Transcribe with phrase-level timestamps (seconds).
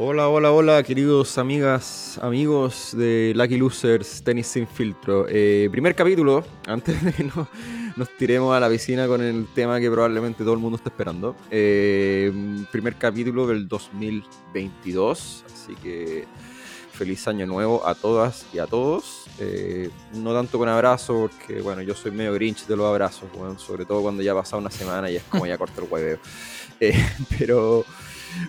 [0.00, 5.26] Hola, hola, hola, queridos amigas, amigos de Lucky Losers Tenis Sin Filtro.
[5.28, 7.48] Eh, primer capítulo, antes de que no,
[7.96, 11.34] nos tiremos a la piscina con el tema que probablemente todo el mundo está esperando.
[11.50, 12.32] Eh,
[12.70, 16.26] primer capítulo del 2022, así que
[16.92, 19.24] feliz año nuevo a todas y a todos.
[19.40, 23.84] Eh, no tanto con abrazos, porque bueno, yo soy medio grinch de los abrazos, sobre
[23.84, 26.18] todo cuando ya ha pasado una semana y es como ya corta el hueveo.
[27.36, 27.84] pero...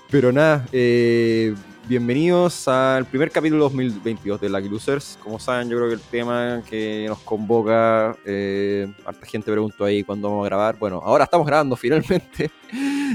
[0.10, 1.54] Pero nada, eh,
[1.88, 5.18] bienvenidos al primer capítulo 2022 de Lucky Losers.
[5.24, 10.04] Como saben, yo creo que el tema que nos convoca, eh, harta gente preguntó ahí
[10.04, 10.78] cuándo vamos a grabar.
[10.78, 12.52] Bueno, ahora estamos grabando finalmente,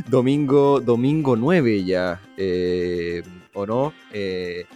[0.08, 3.92] domingo, domingo 9 ya, eh, ¿o no?
[4.12, 4.66] Eh,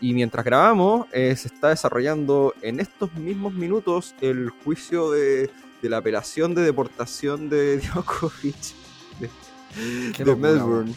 [0.00, 5.48] y mientras grabamos, se está desarrollando en estos mismos minutos el juicio de,
[5.82, 8.74] la apelación de deportación de Djokovic
[9.20, 10.92] de, de Melbourne.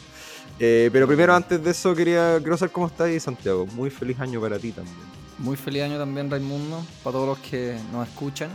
[0.59, 3.65] Eh, pero primero, antes de eso, quería quiero saber cómo estás, Santiago.
[3.67, 4.97] Muy feliz año para ti también.
[5.37, 8.49] Muy feliz año también, Raimundo, para todos los que nos escuchan.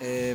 [0.00, 0.34] Eh,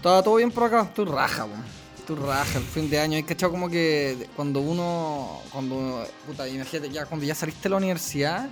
[0.00, 1.62] todo bien por acá, estoy raja, weón.
[1.98, 3.16] Estoy raja, el fin de año.
[3.16, 7.76] Hay cachado como que cuando uno, cuando, puta, imagínate, ya cuando ya saliste de la
[7.76, 8.48] universidad,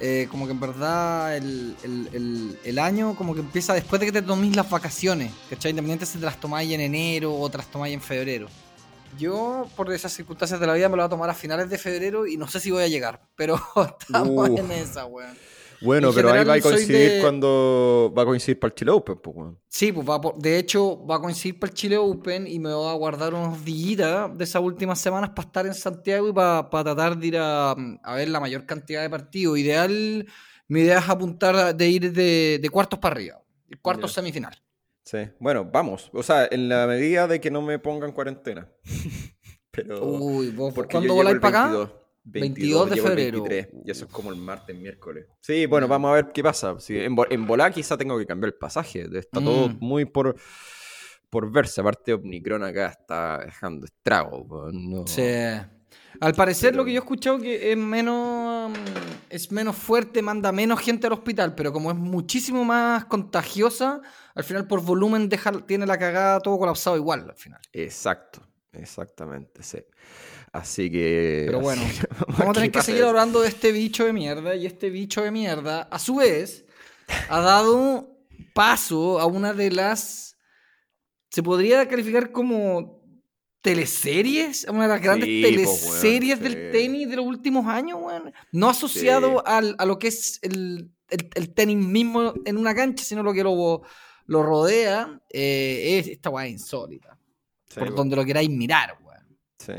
[0.00, 4.12] eh, como que en verdad el, el, el, año como que empieza después de que
[4.12, 5.70] te tomes las vacaciones, ¿cachai?
[5.70, 8.48] Independiente si te las tomáis en enero o te las tomáis en febrero.
[9.18, 11.78] Yo, por esas circunstancias de la vida, me lo voy a tomar a finales de
[11.78, 13.60] febrero y no sé si voy a llegar, pero
[14.00, 15.36] estamos en esa, weón.
[15.82, 19.36] Bueno, pero ahí va a coincidir cuando va a coincidir para el Chile Open, pues,
[19.36, 19.58] weón.
[19.68, 22.88] Sí, pues va de hecho va a coincidir para el Chile Open y me voy
[22.88, 27.18] a guardar unos días de esas últimas semanas para estar en Santiago y para, tratar
[27.18, 27.74] de ir a,
[28.14, 29.58] ver la mayor cantidad de partidos.
[29.58, 30.26] Ideal,
[30.68, 33.42] mi idea es apuntar de ir de, cuartos para arriba,
[33.82, 34.56] cuartos semifinal.
[35.04, 36.10] Sí, bueno, vamos.
[36.12, 38.68] O sea, en la medida de que no me pongan cuarentena.
[39.70, 40.04] Pero.
[40.04, 41.92] Uy, vos, ¿cuándo voláis para acá?
[42.24, 43.44] 22, de febrero.
[43.84, 45.26] y eso es como el martes, miércoles.
[45.40, 46.76] Sí, bueno, vamos a ver qué pasa.
[46.88, 49.08] en, en volar quizá tengo que cambiar el pasaje.
[49.12, 49.78] Está todo mm.
[49.80, 50.36] muy por,
[51.28, 51.80] por verse.
[51.80, 54.70] Aparte, Omicron acá está dejando estrago.
[54.72, 55.06] No.
[55.06, 55.22] Sí.
[56.20, 58.12] Al parecer, lo que yo he escuchado que es menos,
[59.30, 64.00] es menos fuerte, manda menos gente al hospital, pero como es muchísimo más contagiosa,
[64.34, 65.30] al final por volumen
[65.66, 67.60] tiene la cagada todo colapsado igual al final.
[67.72, 68.40] Exacto,
[68.72, 69.78] exactamente, sí.
[70.52, 71.44] Así que.
[71.46, 71.82] Pero bueno,
[72.28, 74.54] vamos a tener que seguir hablando de este bicho de mierda.
[74.54, 76.66] Y este bicho de mierda, a su vez,
[77.30, 78.18] ha dado
[78.54, 80.36] paso a una de las.
[81.30, 83.01] Se podría calificar como
[83.62, 88.32] teleseries, una de las grandes teleseries del tenis de los últimos años, weón.
[88.50, 93.22] No asociado al, a lo que es el, el, tenis mismo en una cancha, sino
[93.22, 93.82] lo que lo,
[94.26, 95.20] lo rodea.
[95.30, 97.16] Eh, es esta weá insólita.
[97.74, 99.38] por donde lo queráis mirar, weón.
[99.58, 99.72] Sí.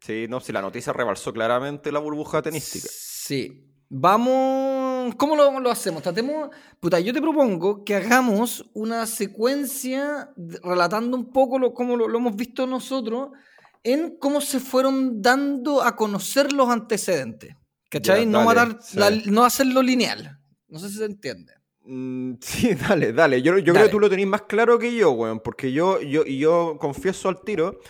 [0.00, 2.88] Sí, no, si la noticia rebalsó claramente la burbuja tenística.
[2.90, 3.66] Sí.
[3.88, 4.79] Vamos.
[5.16, 6.02] ¿Cómo lo, lo, hacemos?
[6.02, 6.50] Tratemos.
[6.78, 10.30] Puta, yo te propongo que hagamos una secuencia
[10.62, 13.30] relatando un poco lo, cómo lo, hemos visto nosotros
[13.82, 17.54] en cómo se fueron dando a conocer los antecedentes.
[17.88, 18.24] ¿Cachai?
[18.26, 18.44] no,
[19.26, 20.38] no hacerlo lineal.
[20.68, 21.52] No sé si se entiende.
[21.84, 23.42] Mm, sí, dale, dale.
[23.42, 25.40] Yo, yo creo que tú lo tenés más claro que yo, weón.
[25.40, 27.80] Porque yo, yo, yo confieso al tiro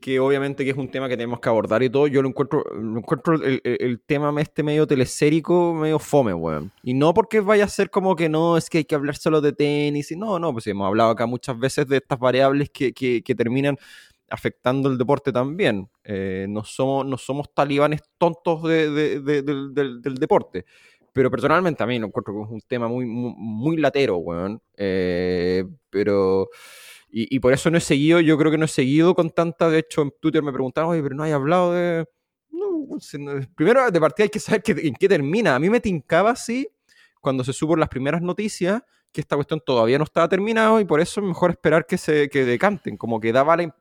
[0.00, 2.64] que obviamente que es un tema que tenemos que abordar y todo, yo lo encuentro,
[2.74, 6.72] encuentro el, tema este medio telesérico, medio fome, weón.
[6.82, 9.40] Y no porque vaya a ser como que no, es que hay que hablar solo
[9.40, 12.92] de tenis, y no, no, pues hemos hablado acá muchas veces de estas variables que,
[12.92, 13.76] que, terminan
[14.30, 15.88] afectando el deporte también.
[16.04, 20.64] Eh, no, somos, no somos talibanes tontos de, del, deporte.
[21.12, 24.62] Pero personalmente a mí lo encuentro que un tema muy, muy, latero, weón.
[24.76, 26.48] Eh, pero...
[27.12, 29.80] Y, por eso no he seguido, yo creo que no he seguido con tanta, de
[29.80, 32.06] hecho en Twitter me preguntaron, oye, pero no hay hablado de...
[32.50, 32.98] No,
[33.56, 35.56] primero de partida hay que saber que, en qué termina.
[35.56, 36.68] A mí me tincaba así,
[37.20, 38.82] cuando se supo las primeras noticias,
[39.12, 42.28] que esta cuestión todavía no estaba terminado y por eso es mejor esperar que se
[42.28, 42.96] que decanten.
[42.96, 43.74] Como que daba la,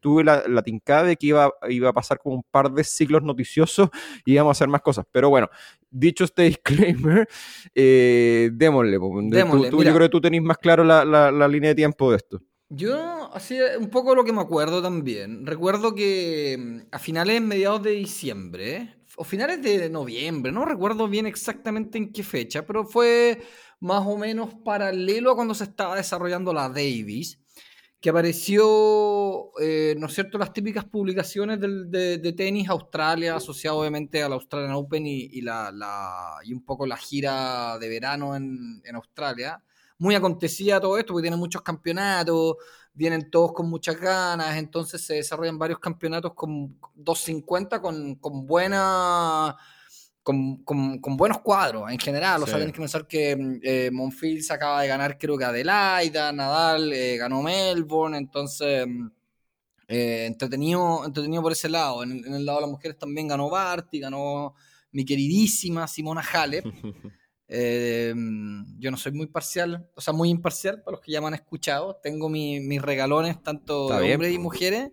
[0.00, 3.22] tuve la, la, tincada de que iba, iba a pasar como un par de ciclos
[3.22, 3.88] noticiosos
[4.24, 5.06] y íbamos a hacer más cosas.
[5.10, 5.48] Pero bueno,
[5.90, 7.26] dicho este disclaimer,
[7.74, 8.98] eh, démosle.
[9.30, 12.42] démosle yo creo que tú tenés más claro la, la línea de tiempo de esto.
[12.70, 15.46] Yo, así un poco lo que me acuerdo también.
[15.46, 21.26] Recuerdo que mm, a finales, mediados de diciembre, o finales de noviembre, no recuerdo bien
[21.26, 23.40] exactamente en qué fecha, pero fue
[23.80, 27.40] más o menos paralelo a cuando se estaba desarrollando la Davis,
[28.00, 34.34] que apareció, eh, ¿no es cierto?, las típicas publicaciones de, tenis Australia, asociado obviamente al
[34.34, 39.62] Australian Open y, la, y un poco la gira de verano en, en Australia
[39.98, 42.56] muy acontecía todo esto, porque tiene muchos campeonatos,
[42.92, 49.56] vienen todos con muchas ganas, entonces se desarrollan varios campeonatos con 250 con, con buena...
[50.22, 52.42] Con, con, buenos cuadros en general.
[52.42, 56.92] O sea, tienes que pensar que eh, Monfils acaba de ganar, creo que Adelaida, Nadal
[56.92, 58.86] eh, ganó Melbourne, entonces
[59.88, 62.02] eh, entretenido, entretenido por ese lado.
[62.02, 64.54] En, el lado de las mujeres también ganó Barty, ganó
[64.92, 66.64] mi queridísima Simona Halep.
[67.48, 68.14] Eh,
[68.78, 71.34] yo no soy muy parcial, o sea, muy imparcial para los que ya me han
[71.34, 71.96] escuchado.
[72.02, 74.90] Tengo mis regalones, tanto de hombres y mujeres.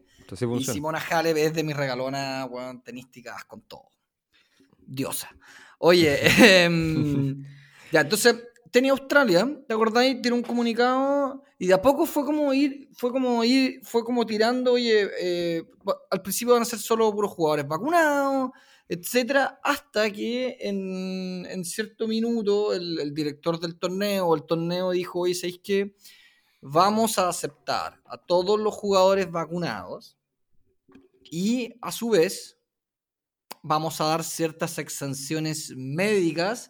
[0.60, 2.50] y Simona Halep es de mis regalonas
[2.84, 3.90] tenísticas con todo.
[4.78, 5.36] Diosa.
[5.80, 6.20] Oye,
[6.66, 7.44] em,
[7.92, 8.36] ya, entonces
[8.72, 10.22] tenía Australia, ¿te acordáis?
[10.22, 14.26] Tiene un comunicado y de a poco fue como ir, fue como ir, fue como
[14.26, 15.64] tirando, oye, eh,
[16.12, 18.52] al principio van a ser solo puros jugadores vacunados,
[18.88, 25.60] etcétera, hasta que en, cierto minuto el, director del torneo, el torneo dijo, oye, ¿sabéis
[25.60, 25.96] que
[26.62, 30.18] vamos a aceptar a todos los jugadores vacunados
[31.24, 32.58] y a su vez
[33.62, 36.70] vamos a dar ciertas exenciones médicas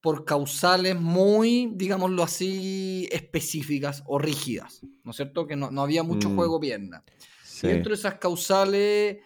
[0.00, 5.48] por causales muy, digámoslo así, específicas o rígidas, ¿no es cierto?
[5.48, 6.36] Que no, había mucho mm.
[6.36, 7.02] juego pierna.
[7.60, 9.18] dentro de esas causales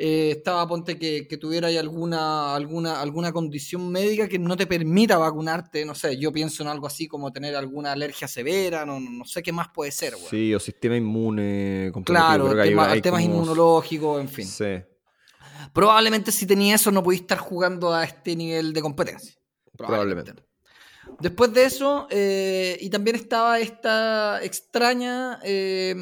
[0.00, 5.18] eh, estaba, ponte que, que tuviera alguna, alguna, alguna condición médica que no te permita
[5.18, 9.24] vacunarte, no sé, yo pienso en algo así como tener alguna alergia severa, no, no
[9.24, 10.14] sé qué más puede ser.
[10.30, 11.90] Sí, o sistema inmune.
[12.04, 12.48] Claro,
[13.02, 14.46] temas inmunológicos, en fin.
[14.46, 14.82] Sí.
[15.72, 19.34] Probablemente si tenía eso no podía estar jugando a este nivel de competencia.
[19.76, 20.32] Probablemente.
[21.18, 25.92] Después de eso, eh, y también estaba esta extraña eh,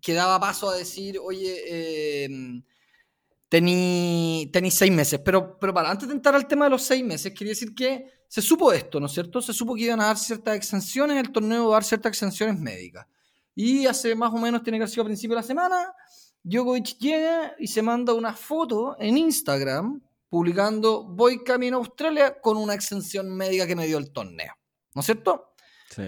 [0.00, 2.28] que daba paso a decir, oye, eh,
[3.48, 5.20] tení, seis meses.
[5.24, 8.06] Pero, pero para, antes de entrar al tema de los seis meses, quería decir que
[8.28, 9.40] se supo esto, ¿no es cierto?
[9.40, 12.58] Se supo que iban a dar ciertas exenciones, el torneo iba a dar ciertas exenciones
[12.58, 13.06] médicas.
[13.54, 15.94] Y hace más o menos, tiene que haber sido a principio de la semana,
[16.42, 22.56] Djokovic llega y se manda una foto en Instagram publicando voy camino a Australia con
[22.56, 24.52] una exención médica que me dio el torneo.
[24.94, 25.54] ¿No es cierto?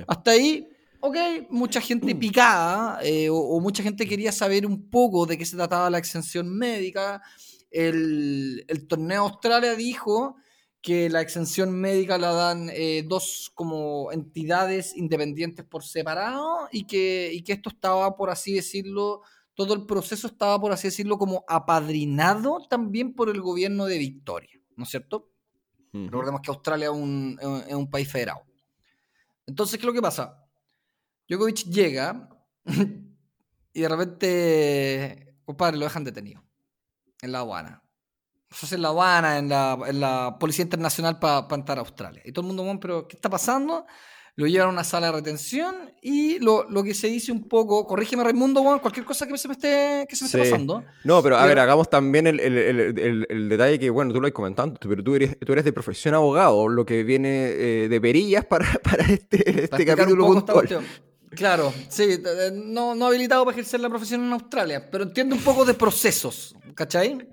[0.06, 0.69] Hasta ahí,
[1.00, 1.17] ok,
[1.50, 5.91] mucha gente picada eh, o, mucha gente quería saber un poco de qué se trataba
[5.91, 7.23] la exención médica.
[7.70, 10.37] El, torneo Australia dijo
[10.82, 17.31] que la exención médica la dan eh, dos como entidades independientes por separado y que,
[17.32, 19.23] y que esto estaba, por así decirlo,
[19.55, 24.58] todo el proceso estaba, por así decirlo, como apadrinado también por el gobierno de Victoria,
[24.76, 25.29] ¿no es cierto?
[25.93, 27.38] Recordemos que Australia es un,
[27.69, 28.43] es un, país federado.
[29.44, 30.41] Entonces, ¿qué es lo que pasa?
[31.31, 32.29] Djokovic llega
[33.73, 36.43] y de repente, compadre, lo dejan detenido
[37.23, 37.82] en La Habana.
[38.50, 42.21] Eso en La Habana, en la, en la Policía Internacional para entrar a Australia.
[42.25, 43.87] Y todo el mundo, pero ¿qué está pasando?
[44.37, 48.25] lo llevan a una sala de retención y lo, que se dice un poco, corrígeme
[48.25, 50.82] Raimundo, cualquier cosa que se me esté, que se me esté pasando.
[51.05, 55.05] No, pero a ver, hagamos también el, detalle que, bueno, tú lo has comentado, pero
[55.05, 59.05] tú eres, tú eres de profesión abogado, lo que viene eh, de perillas para, para
[59.05, 60.85] este, este capítulo puntual.
[61.31, 65.43] Claro, sí, eh, no, no habilitado para ejercer la profesión en Australia, pero entiendo un
[65.43, 67.29] poco de procesos, ¿cachai?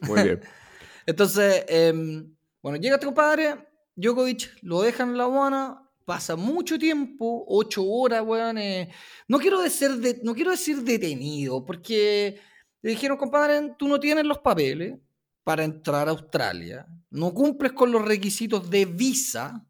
[0.00, 0.40] Muy bien.
[1.06, 3.56] Entonces, em, bueno, llega este compadre,
[3.94, 8.56] Djokovic lo deja en la aduana, pasa mucho tiempo, ocho horas, weón.
[8.58, 8.90] Eh,
[9.28, 12.40] no, quiero decir de, no quiero decir detenido, porque
[12.80, 14.98] le dijeron, compadre, tú no tienes los papeles
[15.44, 19.64] para entrar a Australia, no cumples con los requisitos de visa,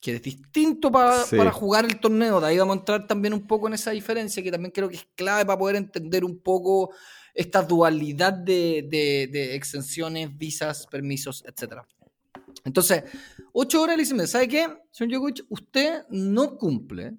[0.00, 2.40] que es distinto para, jugar el torneo.
[2.40, 4.96] De ahí vamos a entrar también un poco en esa diferencia, que también creo que
[4.96, 6.90] es clave para poder entender un poco
[7.34, 11.86] esta dualidad de, de exenciones, visas, permisos, etcétera.
[12.66, 13.04] Entonces,
[13.52, 14.66] ocho horas le dicen, ¿sabe qué?
[14.90, 17.16] Señor Djokovic, usted no cumple,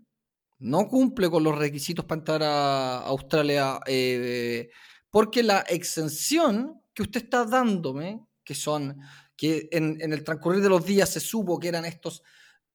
[0.60, 4.70] no cumple con los requisitos para entrar a Australia, eh,
[5.10, 9.00] porque la exención que usted está dándome, que son,
[9.38, 12.24] que en, el transcurrir de los días se supo que eran estos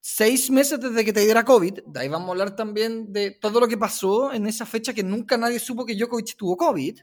[0.04, 3.60] seis meses desde que te diera COVID, de ahí vamos a hablar también de todo
[3.60, 6.98] lo que pasó en esa fecha que nunca nadie supo que Djokovic tuvo COVID,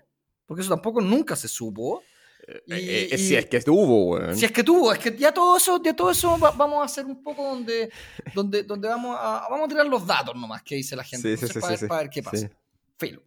[0.45, 2.03] porque eso tampoco nunca se supo.
[2.45, 4.35] Eh, eh, si es que tuvo, weón.
[4.35, 7.05] Si es que tuvo, es que ya todo eso, ya todo eso vamos a hacer
[7.05, 7.89] un poco donde,
[8.35, 11.37] donde, donde vamos, a, vamos a tirar los datos nomás que dice la gente.
[11.87, 12.49] para, ver, qué pasa.
[12.97, 13.23] Filo.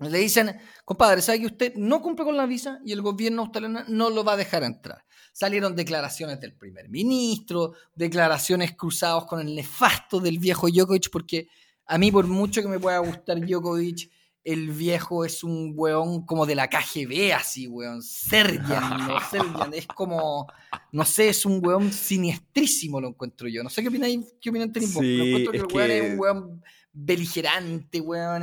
[0.00, 3.84] Le dicen, compadre, ¿sabe que usted no cumple con la visa y el gobierno australiano
[3.86, 5.04] no lo va a dejar entrar?
[5.38, 11.46] Salieron declaraciones del primer ministro, declaraciones cruzadas con el nefasto del viejo Djokovic, porque
[11.86, 14.10] a mí, por mucho que me pueda gustar Djokovic,
[14.42, 18.02] el viejo es un weón como de la KGB, así, weón.
[18.02, 19.20] Sergian, ¿no?
[19.30, 19.72] Sergian.
[19.74, 20.48] Es como,
[20.90, 23.62] no sé, es un weón siniestrísimo, lo encuentro yo.
[23.62, 26.64] No sé qué opináis, qué opinan tenéis vos, encuentro que el weón es un weón
[26.92, 28.42] beligerante, weón,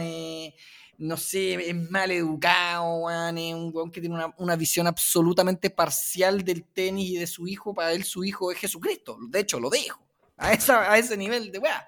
[0.98, 6.44] no sé, es mal educado, weón, es un weón que tiene una, visión absolutamente parcial
[6.44, 7.74] del tenis y de su hijo.
[7.74, 9.18] Para él, su hijo es Jesucristo.
[9.30, 10.00] De hecho, lo dijo.
[10.38, 11.88] A, a ese nivel de weá.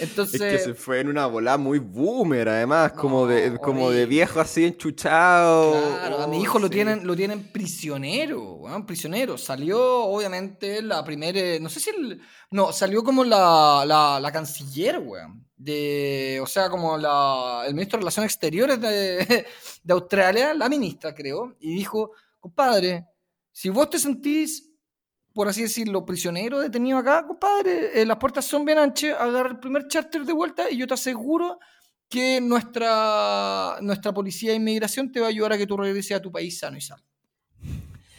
[0.00, 4.06] Entonces, es que se fue en una bola muy boomer, además, como, de, como de
[4.06, 5.72] viejo así enchuchado.
[5.98, 9.36] Claro, a mi hijo lo tienen, lo tienen prisionero, prisionero.
[9.36, 15.45] Salió, obviamente, la primera, no sé si el, no, salió como la, la, canciller, weón.
[15.56, 19.46] De, o sea, como la, el ministro de Relaciones Exteriores de,
[19.82, 23.06] de Australia, la ministra, creo, y dijo, compadre,
[23.52, 24.76] si vos te sentís
[25.36, 29.58] por así decirlo, prisionero detenido acá, compadre, eh, las puertas son bien anchas, agarra el
[29.58, 31.58] primer charter de vuelta y yo te aseguro
[32.08, 36.22] que nuestra, nuestra policía de inmigración te va a ayudar a que tú regreses a
[36.22, 37.04] tu país sano y salvo.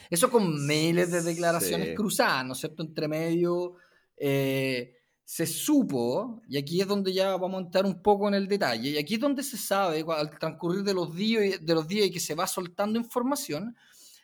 [0.08, 2.84] Eso con miles de declaraciones cruzadas, ¿no es cierto?
[2.84, 3.74] Entre medio
[4.16, 4.97] eh,
[5.30, 8.92] se supo, y aquí es donde ya vamos a entrar un poco en el detalle,
[8.92, 12.10] y aquí es donde se sabe, al transcurrir de los días, de los días y
[12.10, 13.76] que se va soltando información,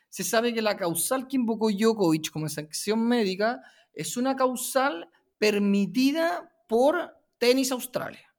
[0.09, 3.61] se sabe que la causal que invocó Djokovic como sanción médica
[3.93, 5.07] es una causal
[5.37, 8.33] permitida por Tenis Australia,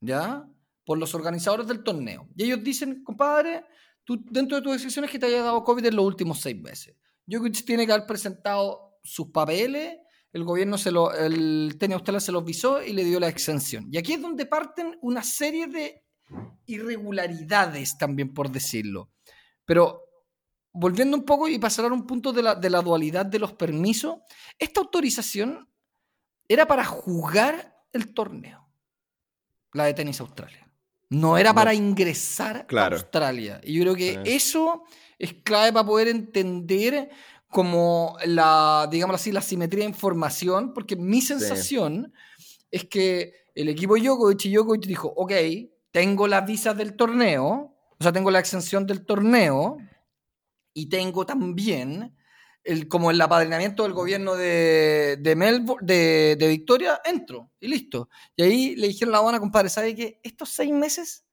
[0.00, 0.44] ¿ya?
[0.84, 2.26] Por los organizadores del torneo.
[2.34, 3.64] Y ellos dicen, compadre,
[4.02, 6.96] tú dentro de tus decisiones que te haya dado COVID en los últimos seis meses.
[7.26, 9.98] Djokovic tiene que haber presentado sus papeles,
[10.32, 13.88] el gobierno se lo, el Tenis Australia se los visó y le dio la exención.
[13.90, 16.04] Y aquí es donde parten una serie de
[16.66, 19.10] irregularidades también, por decirlo.
[19.64, 20.02] Pero
[20.72, 24.18] volviendo un poco y pasar a un punto de la, dualidad de los permisos,
[24.58, 25.68] esta autorización
[26.46, 28.68] era para jugar el torneo,
[29.72, 30.70] la de tenis Australia.
[31.10, 33.60] No era para ingresar a Australia.
[33.64, 34.84] Y yo creo que eso
[35.18, 37.10] es clave para poder entender
[37.50, 42.12] como la, digamos así, la simetría de información, porque mi sensación
[42.70, 45.32] es que el equipo Djokovic y Djokovic dijo, ok,
[45.90, 49.78] tengo las visas del torneo, o sea, tengo la exención del torneo,
[50.78, 52.14] y tengo también
[52.62, 58.08] el, como el apadrinamiento del gobierno de, de Melbourne, de, de, Victoria, entro y listo.
[58.36, 60.20] Y ahí le dijeron a la buena compadre, ¿sabe qué?
[60.22, 61.24] Estos seis meses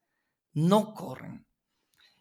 [0.52, 1.45] no corren.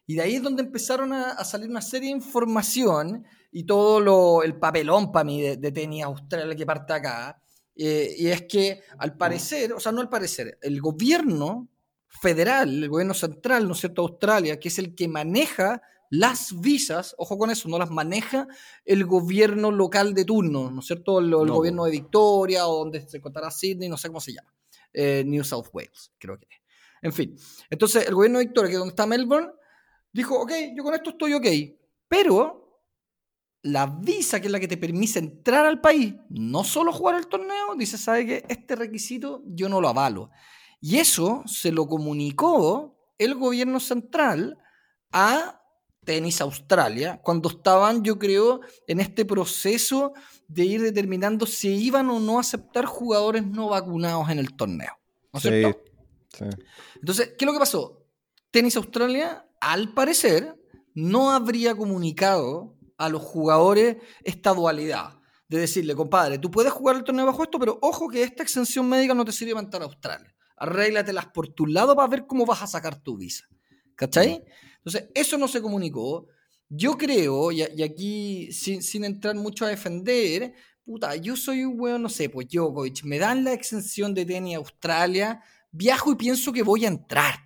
[0.07, 4.43] Y de ahí es donde empezaron a, salir una serie de información y todo lo,
[4.43, 7.41] el papelón para mí de, de tenis austral que parte acá.
[7.75, 11.67] Eh, y es que al parecer, o sea, no al parecer, el gobierno
[12.07, 17.15] federal, el gobierno central, ¿no es cierto?, Australia, que es el que maneja las visas,
[17.17, 18.47] ojo con eso, no las maneja
[18.85, 21.19] el gobierno local de turno, ¿no es cierto?
[21.19, 24.53] El, gobierno de Victoria o donde se encontrará Sydney, no sé cómo se llama.
[24.93, 26.61] Eh, New South Wales, creo que es.
[27.01, 27.35] En fin,
[27.69, 29.49] entonces el gobierno de Victoria, que es donde está Melbourne,
[30.15, 31.45] dijo, ok, yo con esto estoy ok,
[32.07, 32.79] pero
[33.63, 37.27] la visa, que es la que te permite entrar al país, no solo jugar el
[37.27, 40.29] torneo, dice, sabe que este requisito yo no lo avalo.
[40.79, 44.57] Y eso se lo comunicó el gobierno central
[45.11, 45.61] a
[46.05, 50.13] Tenis Australia, cuando estaban, yo creo, en este proceso
[50.47, 54.93] de ir determinando si iban o no a aceptar jugadores no vacunados en el torneo.
[55.33, 55.81] ¿No es cierto?
[57.01, 58.05] Entonces, ¿qué es lo que pasó?
[58.51, 60.55] Tenis Australia, al parecer,
[60.93, 65.19] no habría comunicado a los jugadores esta dualidad.
[65.47, 68.87] De decirle, compadre, tú puedes jugar el torneo bajo esto, pero ojo que esta exención
[68.87, 70.35] médica no te sirve para entrar a Australia.
[70.57, 73.45] Arréglatelas por tu lado para ver cómo vas a sacar tu visa.
[73.95, 74.43] ¿Cachai?
[74.77, 76.27] Entonces, eso no se comunicó.
[76.69, 80.53] Yo creo, y, aquí sin, entrar mucho a defender,
[80.83, 84.55] puta, yo soy un weón, no sé, pues Djokovic, me dan la exención de tenis
[84.55, 85.41] a Australia,
[85.71, 87.45] viajo y pienso que voy a entrar,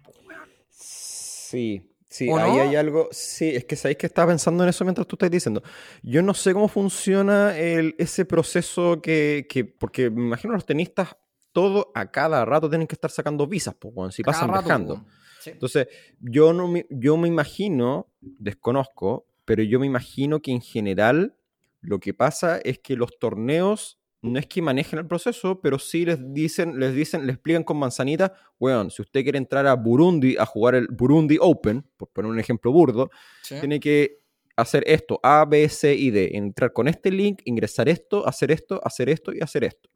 [1.50, 3.08] Sí, Sí, ahí hay algo.
[3.12, 5.62] Sí, es que sabéis que estaba pensando en eso mientras tú estás diciendo.
[6.02, 11.16] Yo no sé cómo funciona el, ese proceso que, que, Porque me imagino los tenistas,
[11.52, 15.06] todo a cada rato tienen que estar sacando visas, pues, si pasan viajando.
[15.46, 15.88] Entonces,
[16.20, 21.36] yo, no me, yo me imagino, desconozco, pero yo me imagino que en general
[21.80, 26.06] lo que pasa es que los torneos no es que manejen el proceso, pero sí
[26.06, 30.36] les dicen, les dicen, les explican con manzanita, bueno, si usted quiere entrar a Burundi
[30.38, 33.10] a jugar el Burundi Open, por poner un ejemplo burdo,
[33.48, 34.20] tiene que
[34.58, 38.82] hacer esto, A, B, C y D, entrar con este link, ingresar esto, hacer esto,
[38.84, 39.90] hacer esto y hacer esto.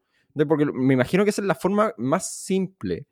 [0.48, 3.08] Porque me imagino que esa es la forma más simple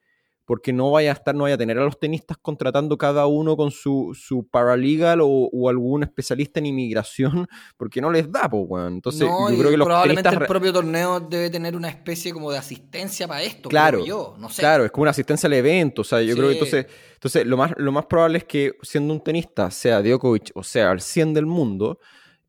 [0.52, 3.56] porque no vaya a estar, no vaya a tener a los tenistas contratando cada uno
[3.56, 8.96] con su, su paralegal o, algún especialista en inmigración, porque no les da, pues, weón.
[8.96, 12.58] Entonces, yo creo que los probablemente el propio torneo debe tener una especie como de
[12.58, 14.62] asistencia para esto, claro, yo, no sé.
[14.62, 17.56] Claro, es como una asistencia al evento, o sea, yo creo que entonces, entonces lo,
[17.56, 21.34] más, lo más probable es que siendo un tenista, sea Djokovic o sea al 100
[21.34, 21.98] del mundo,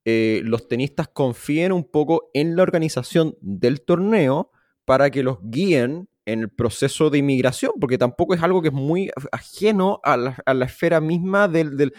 [0.04, 4.50] eh, los tenistas confíen un poco en la organización del torneo
[4.84, 8.74] para que los guíen en el proceso de inmigración, porque tampoco es algo que es
[8.74, 11.92] muy ajeno a la, esfera misma del,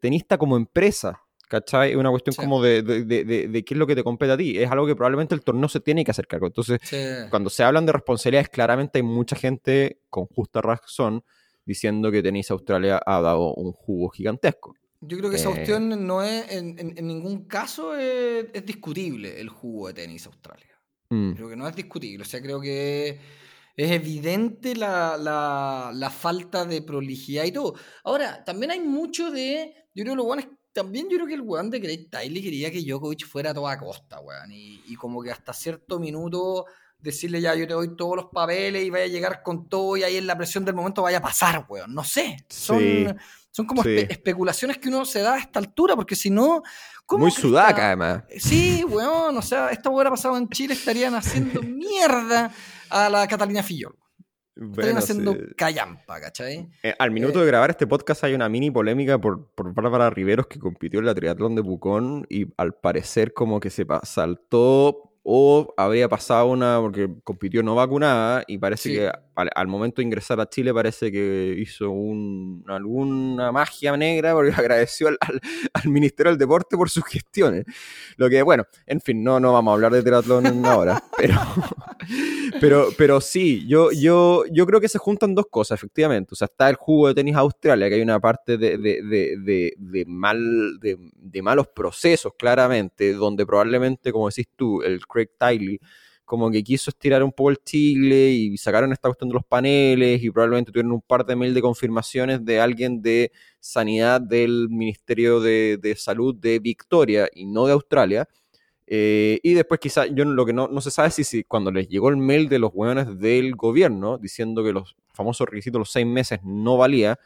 [0.00, 1.20] tenista como empresa.
[1.48, 1.90] ¿Cachai?
[1.90, 2.82] Es una cuestión como de,
[3.66, 4.58] qué es lo que te compete a ti.
[4.58, 6.46] Es algo que probablemente el torneo se tiene que hacer cargo.
[6.46, 6.80] Entonces,
[7.28, 11.22] cuando se hablan de responsabilidades, claramente hay mucha gente con justa razón
[11.64, 14.74] diciendo que Tenis Australia ha dado un jugo gigantesco.
[15.00, 15.96] Yo creo que esa cuestión eh.
[15.96, 20.71] no es, en, ningún caso es, discutible el jugo de Tenis Australia.
[21.12, 21.32] Mm.
[21.34, 22.22] Creo que no es discutible.
[22.22, 23.20] O sea, creo que
[23.76, 27.74] es evidente la, falta de prolijidad y todo.
[28.04, 29.74] Ahora, también hay mucho de.
[29.94, 32.82] Yo creo que lo También yo creo que el weón de Craig Tiley quería que
[32.82, 34.52] Djokovic fuera a toda costa, weón.
[34.52, 36.64] Y, como que hasta cierto minuto
[37.02, 40.04] decirle ya, yo te doy todos los papeles y vaya a llegar con todo y
[40.04, 41.92] ahí en la presión del momento vaya a pasar, weón.
[41.92, 42.36] No sé.
[42.48, 43.18] Son,
[43.50, 46.62] son como especulaciones que uno se da a esta altura, porque si no,
[47.18, 48.24] muy sudaca, además.
[48.38, 52.52] Sí, weón, o sea, esta hubiera pasado en Chile, estarían haciendo mierda
[52.90, 53.96] a la Catalina Fillol.
[54.56, 56.70] estarían haciendo callampa, ¿cachai?
[56.82, 60.46] Eh, al minuto de grabar este podcast hay una mini polémica por, por Bárbara Riveros
[60.46, 65.72] que compitió en la triatlón de Bucón y al parecer como que se saltó o
[65.76, 70.48] habría pasado una, porque compitió no vacunada y parece que al, momento de ingresar a
[70.48, 75.18] Chile parece que hizo un, alguna magia negra porque agradeció al,
[75.84, 77.64] Ministerio del Deporte por sus gestiones.
[78.16, 81.34] Lo que, bueno, en fin, no, no vamos a hablar de triatlón ahora, pero,
[82.60, 86.30] pero, pero sí, yo, yo, yo creo que se juntan dos cosas, efectivamente.
[86.32, 90.78] O sea, está el jugo de tenis Australia, que hay una parte de, de, mal,
[90.80, 95.80] de malos procesos, claramente, donde probablemente, como decís tú, el Craig Tiley,
[96.32, 100.22] como que quiso estirar un poco el chicle y sacaron esta cuestión de los paneles
[100.22, 105.40] y probablemente tuvieron un par de mail de confirmaciones de alguien de sanidad del Ministerio
[105.40, 108.26] de, Salud de Victoria y no de Australia.
[108.86, 111.88] Eh, y después quizá, yo lo que no, no se sabe si, si cuando les
[111.88, 116.06] llegó el mail de los hueones del gobierno diciendo que los famosos requisitos los seis
[116.06, 117.18] meses no valía,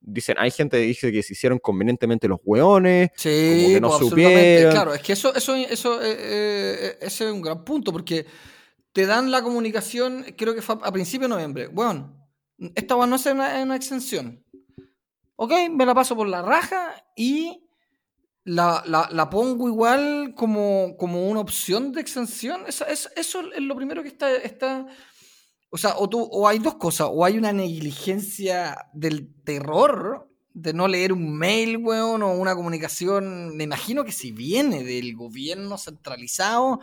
[0.00, 3.88] dicen, hay gente que dice que se hicieron convenientemente los hueones, sí, como que no
[3.88, 4.72] pues, supieron.
[4.72, 8.26] Claro, es que eso, eso, eso eh, eh, ese es un gran punto, porque
[8.92, 11.66] te dan la comunicación, creo que fue a principios de noviembre.
[11.68, 12.28] Bueno,
[12.74, 14.44] esta va no es una, una, extensión.
[15.36, 17.63] Ok, me la paso por la raja y
[18.44, 22.62] la, la, pongo igual como, como una opción de extensión.
[22.66, 24.86] Eso, eso, eso es lo primero que está, está
[25.74, 30.72] o sea, o, tú, o hay dos cosas, o hay una negligencia del terror de
[30.72, 35.76] no leer un mail, weón, o una comunicación, me imagino que si viene del gobierno
[35.76, 36.78] centralizado,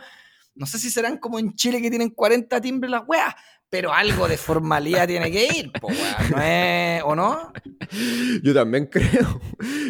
[0.54, 3.34] no sé si serán como en Chile que tienen 40 timbres las weas,
[3.72, 7.50] pero algo de formalidad tiene que ir, po, weón, ¿no es, ¿o no?
[8.42, 9.40] Yo también creo,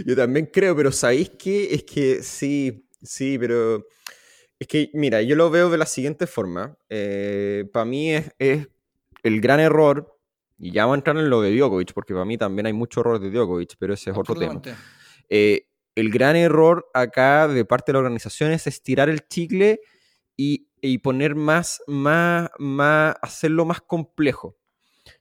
[0.06, 1.74] yo también creo, pero ¿sabéis qué?
[1.74, 3.84] Es que sí, sí, pero...
[4.60, 6.78] Es que, mira, yo lo veo de la siguiente forma.
[6.88, 10.16] Eh, para mí es, el gran error,
[10.60, 13.00] y ya vamos a entrar en lo de Djokovic, porque para mí también hay mucho
[13.00, 14.62] error de Djokovic, pero ese es otro tema.
[15.28, 15.66] Eh,
[15.96, 19.80] el gran error acá de parte de la organización es estirar el chicle
[20.36, 20.68] y,
[21.02, 24.56] poner más, más, más, hacerlo más complejo.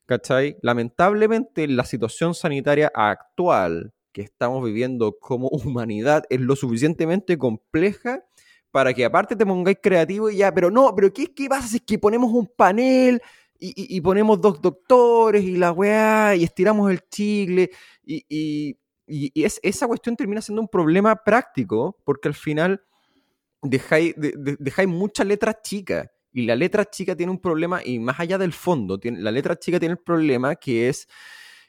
[0.06, 0.58] ¿Cachai?
[0.62, 8.24] Lamentablemente la situación sanitaria actual que estamos viviendo como humanidad es lo suficientemente compleja
[8.72, 11.78] para que aparte te pongáis creativo y ya, pero no, pero ¿qué, qué pasa si
[11.78, 13.22] es que ponemos un panel
[13.64, 17.70] y, ponemos dos doctores y la weá, y estiramos el chicle,
[18.04, 18.76] y,
[19.08, 22.84] es, esa cuestión termina siendo un problema práctico, porque al final
[23.62, 28.38] dejáis, dejáis mucha letra chica, y la letra chica tiene un problema, y más allá
[28.38, 31.08] del fondo, tiene, la letra chica tiene el problema que es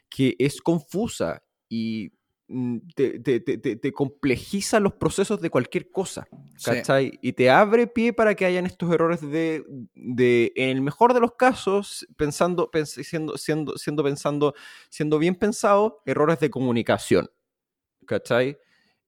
[0.09, 2.11] que es confusa, y
[2.47, 6.27] Mm, te, te, te, te, complejiza los procesos de cualquier cosa,
[6.63, 7.17] ¿cachai?
[7.21, 9.63] Y te abre pie para que hayan estos errores de,
[9.95, 14.53] de en el mejor de los casos, pensando, siendo, siendo, siendo, pensando,
[14.89, 17.31] siendo bien pensado, errores de comunicación,
[18.05, 18.57] ¿cachai?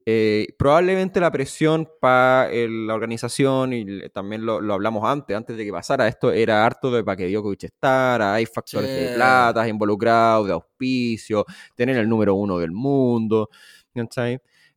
[0.07, 5.71] Eh, probablemente la presión para la organización, y también lo, hablamos antes, antes de que
[5.71, 10.53] pasara esto, era harto de para que Djokovic estar hay factores de plata involucrados, de
[10.53, 13.49] auspicio, tener el número uno del mundo,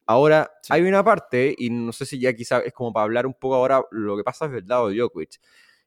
[0.07, 3.35] Ahora, hay una parte, y no sé si ya quizá es como para hablar un
[3.35, 5.39] poco ahora lo que pasa el lado de Djokovic.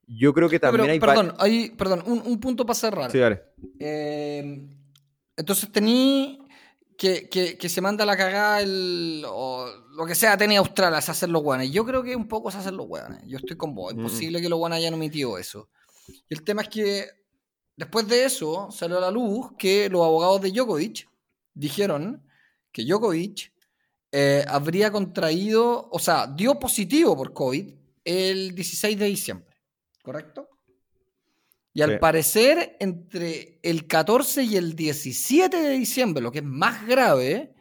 [0.06, 0.99] Yo creo que también hay...
[0.99, 3.10] Perdón, hay, perdón un, punto para cerrar.
[3.10, 3.41] Sí, dale.
[3.80, 4.67] Eh,
[5.36, 6.40] entonces tení
[7.02, 11.42] que, se manda la cagada el, o lo que sea, tenía Australia, es hacer los
[11.42, 11.72] guanes.
[11.72, 13.24] Yo creo que un poco es hacer los guanes.
[13.26, 13.92] Yo estoy con vos.
[13.92, 14.04] Es mm.
[14.04, 15.70] posible que los guanes hayan omitido eso.
[16.08, 17.10] Y el tema es que
[17.76, 21.10] después de eso salió a la luz que los abogados de Djokovic
[21.56, 22.24] dijeron
[22.72, 23.52] que Djokovic
[24.12, 27.74] eh, habría contraído, o sea, dio positivo por COVID
[28.06, 29.58] el 16 de diciembre.
[30.04, 30.51] ¿Correcto?
[31.74, 36.86] Y al parecer, entre el 14 y el 17 de diciembre, lo que es más
[36.86, 37.54] grave,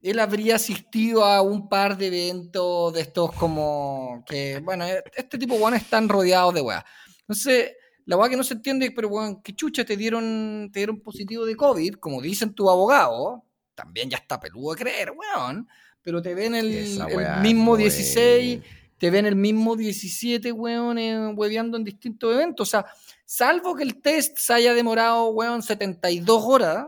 [0.00, 5.54] él habría asistido a un par de eventos de estos como que, bueno, este tipo
[5.54, 6.84] de weones están rodeados de weas.
[7.20, 7.72] Entonces,
[8.06, 11.44] la weá que no se entiende, pero weón, que chucha te dieron, te dieron positivo
[11.44, 13.44] de COVID, como dicen tu abogado,
[13.74, 15.68] también ya está peludo de creer, weón,
[16.02, 18.62] pero te ven el, el mismo 16,
[18.96, 20.98] te ven el mismo 17, weón,
[21.36, 22.68] hueveando en distintos eventos.
[22.68, 22.86] O sea,
[23.26, 26.86] salvo que el test se haya demorado, weón, 72 horas,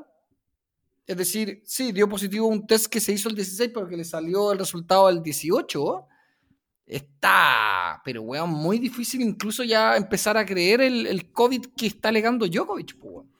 [1.06, 4.04] es decir, sí, dio positivo un test que se hizo el 16, pero que le
[4.04, 6.06] salió el resultado al 18
[6.86, 12.08] está, pero weón, muy difícil incluso ya empezar a creer el, el COVID que está
[12.08, 13.30] alegando Djokovic, weón.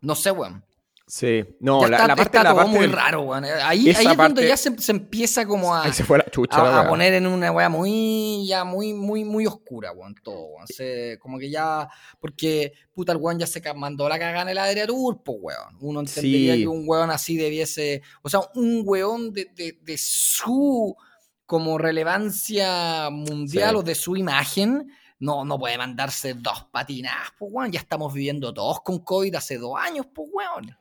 [0.00, 0.64] No sé, weón.
[1.10, 3.44] Sí, no, la, la, parte, está la muy raro, weón.
[3.44, 6.88] Ahí, ahí es cuando ya se, se, empieza como a, se fue la chucha, a,
[6.88, 10.68] poner en una weá muy, ya muy, muy, muy oscura, weón, todo, weón.
[10.68, 11.88] Se, como que ya,
[12.20, 15.76] porque, puta, el weón ya se mandó la cagada en el Adria Tour, pues, weón.
[15.80, 20.96] Uno entendería que un weón así debiese, o sea, un weón de, de, de su
[21.44, 27.70] como relevancia mundial o de su imagen, no, no puede mandarse dos patinas, pues, weón.
[27.70, 30.76] Ya estamos viviendo todos con COVID hace dos años, pues, weón.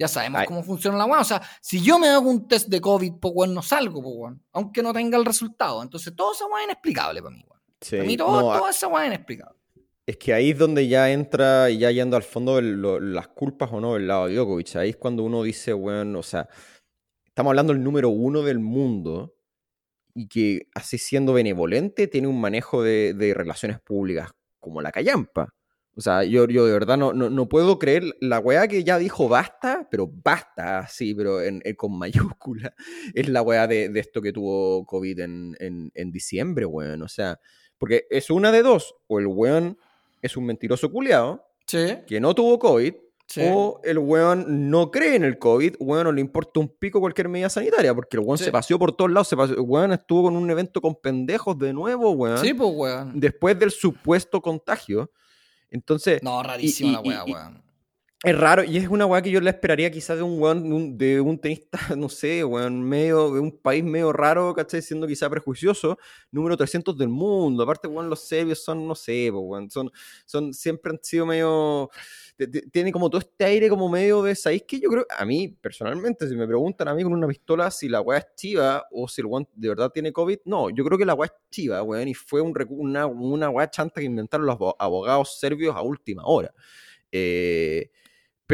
[0.00, 1.20] Ya sabemos cómo funciona la weón.
[1.20, 4.14] O sea, si yo me hago un test de COVID, pues, weón, no salgo, pues,
[4.16, 4.42] weón.
[4.52, 5.82] Aunque no tenga el resultado.
[5.82, 7.62] Entonces, todo eso es inexplicable para mí, weón.
[7.90, 9.58] Para mí, todo, todo eso es inexplicable.
[10.06, 13.94] Es que ahí es donde ya entra, ya yendo al fondo, las culpas o no
[13.94, 14.76] del lado de Djokovic.
[14.76, 16.48] Ahí es cuando uno dice, weón, o sea,
[17.26, 19.34] estamos hablando del número uno del mundo
[20.14, 25.54] y que así siendo benevolente tiene un manejo de, relaciones públicas como la callampa.
[25.94, 29.28] O sea, yo, yo de verdad no, no, puedo creer la weá que ya dijo
[29.28, 31.38] basta, pero basta, sí, pero
[31.76, 32.74] con mayúscula,
[33.14, 37.02] es la weá de, esto que tuvo COVID en, en, diciembre, weón.
[37.02, 37.38] O sea,
[37.76, 39.76] porque es una de dos, o el weón
[40.22, 42.94] es un mentiroso culiado, que no tuvo COVID,
[43.40, 47.28] o el weón no cree en el COVID, weón no le importa un pico cualquier
[47.28, 50.36] medida sanitaria, porque el weón se paseó por todos lados, se el weón estuvo con
[50.36, 52.38] un evento con pendejos de nuevo, weón.
[52.38, 53.18] Sí, pues weón.
[53.18, 55.10] Después del supuesto contagio.
[55.70, 56.22] Entonces.
[56.22, 57.71] No, rarísima la weá, weón.
[58.24, 61.40] Es raro, y es una weá que yo le esperaría quizás de un de un,
[61.40, 64.80] tenista, no sé, weón, medio, de un país medio raro, ¿cachai?
[64.80, 65.98] Siendo quizá prejuicioso,
[66.30, 67.64] número 300 del mundo.
[67.64, 69.90] Aparte, weón, los serbios son, no sé, weón, son,
[70.24, 71.90] son, siempre han sido medio
[72.72, 76.28] tiene como todo este aire como medio de, ¿sabéis que Yo creo, a mí personalmente,
[76.28, 79.20] si me preguntan a mí con una pistola si la weá es chiva o si
[79.20, 82.08] el weón de verdad tiene COVID, no, yo creo que la weá es chiva, weón,
[82.08, 86.52] y fue un, una, una weá chanta que inventaron los abogados serbios a última hora.
[87.10, 87.90] Eh,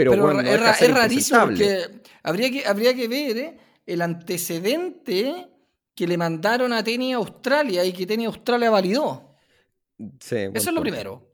[0.05, 5.49] pero, bueno, es, rarísimo porque habría que, habría que ver eh, el antecedente
[5.95, 9.35] que le mandaron a Tenia Australia y que Tenia Australia validó.
[10.21, 11.29] Sí, Eso es lo primero.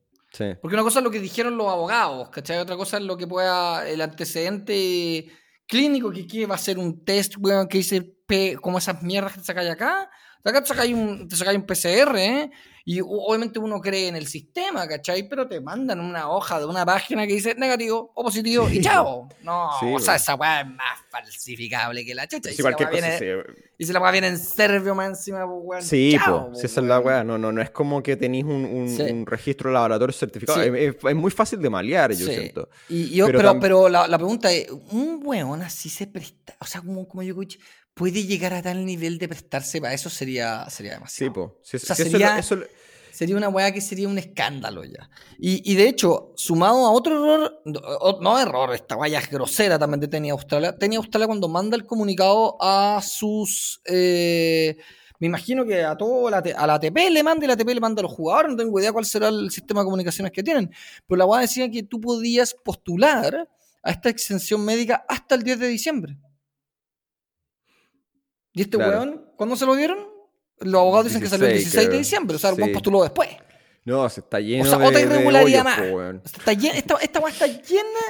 [0.61, 2.59] Porque una cosa es lo que dijeron los abogados, ¿cachai?
[2.59, 5.29] Otra cosa es lo que pueda, el antecedente
[5.67, 8.17] clínico que, que va a ser un test, weón, que dice
[8.61, 10.11] como esas mierdas que sacáis acá.
[10.45, 12.51] Acá te sacáis un, te sacáis un PCR, ¿eh?
[12.87, 15.27] Y obviamente uno cree en el sistema, ¿cachai?
[15.27, 19.27] Pero te mandan una hoja de una página que dice negativo o positivo y chao.
[19.43, 22.51] No, o sea, esa weá es más falsificable que la chucha.
[22.51, 23.19] y, si la viene,
[23.79, 25.83] y si la weá viene en serbio más encima, pues weón.
[25.83, 27.25] Sí, pues, si esa es la weá.
[27.25, 30.63] No, no, no es como que tenéis un, un, registro de laboratorio certificado.
[30.63, 32.69] Es, muy fácil de malear, yo siento.
[32.91, 36.55] Y, yo, pero, pero, la, la, pregunta es: ¿un weón así se presta?
[36.61, 37.35] O sea, como, como yo
[37.95, 41.59] puede llegar a tal nivel de prestarse para eso sería, sería demasiado.
[41.63, 41.95] Sí, po.
[41.95, 42.43] sería,
[43.13, 45.09] sería una weá que sería un escándalo ya.
[45.39, 47.63] Y, de hecho, sumado a otro error,
[48.21, 50.77] no, error, esta weá es grosera también de Tenía Australia.
[50.77, 53.81] Tenía Australia cuando manda el comunicado a sus...
[53.85, 54.77] Eh,
[55.21, 57.81] me imagino que a todo la, a la ATP le manda y la ATP le
[57.81, 60.71] manda a los jugadores, no tengo idea cuál será el sistema de comunicaciones que tienen.
[61.07, 63.49] Pero la weá decía que tú podías postular
[63.85, 66.17] a esta exención médica hasta el 10 de diciembre.
[68.55, 69.99] ¿Y este weón, cuándo se lo dieron?
[70.61, 73.29] Los abogados dicen que salió el 16 de diciembre, o sea, el weón postuló después.
[73.85, 75.79] No, se está lleno o sea, otra irregularidad más.
[76.25, 78.01] Está llena, esta, esta está llena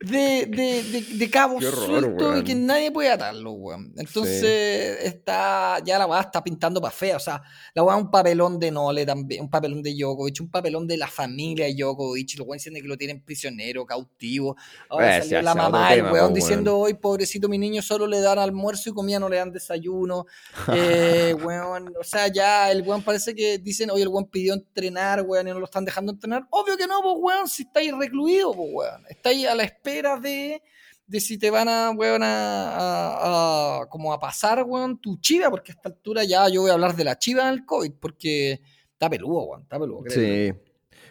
[0.00, 3.92] de, de, de, cabos sueltos y que nadie puede atarlo, weón.
[3.96, 7.16] Entonces, está, ya la weá está pintando para fea.
[7.16, 7.42] O sea,
[7.74, 10.96] la weá es un papelón de Nole también, un papelón de Djokovic, un papelón de
[10.96, 12.38] la familia de Djokovic.
[12.38, 14.56] Los weón dicen que lo tienen prisionero, cautivo.
[14.90, 18.38] Ahora eh, salió la mamá, el weón diciendo, hoy pobrecito mi niño, solo le dan
[18.38, 20.26] almuerzo y comida, no le dan desayuno.
[20.74, 25.15] eh, weón, o sea, ya el weón parece que dicen, oye, el weón pidió entrenar
[25.22, 26.46] weón, y no lo están dejando entrenar.
[26.50, 29.02] Obvio que no, pues, weón, si estáis recluido, pues, weón.
[29.08, 30.62] Estáis a la espera de,
[31.06, 35.72] de si te van a, weón, a, a, como a pasar, weón, tu chiva, porque
[35.72, 38.60] a esta altura ya yo voy a hablar de la chiva del COVID, porque
[38.92, 40.04] está peludo, weón, está peludo.
[40.08, 40.52] Sí.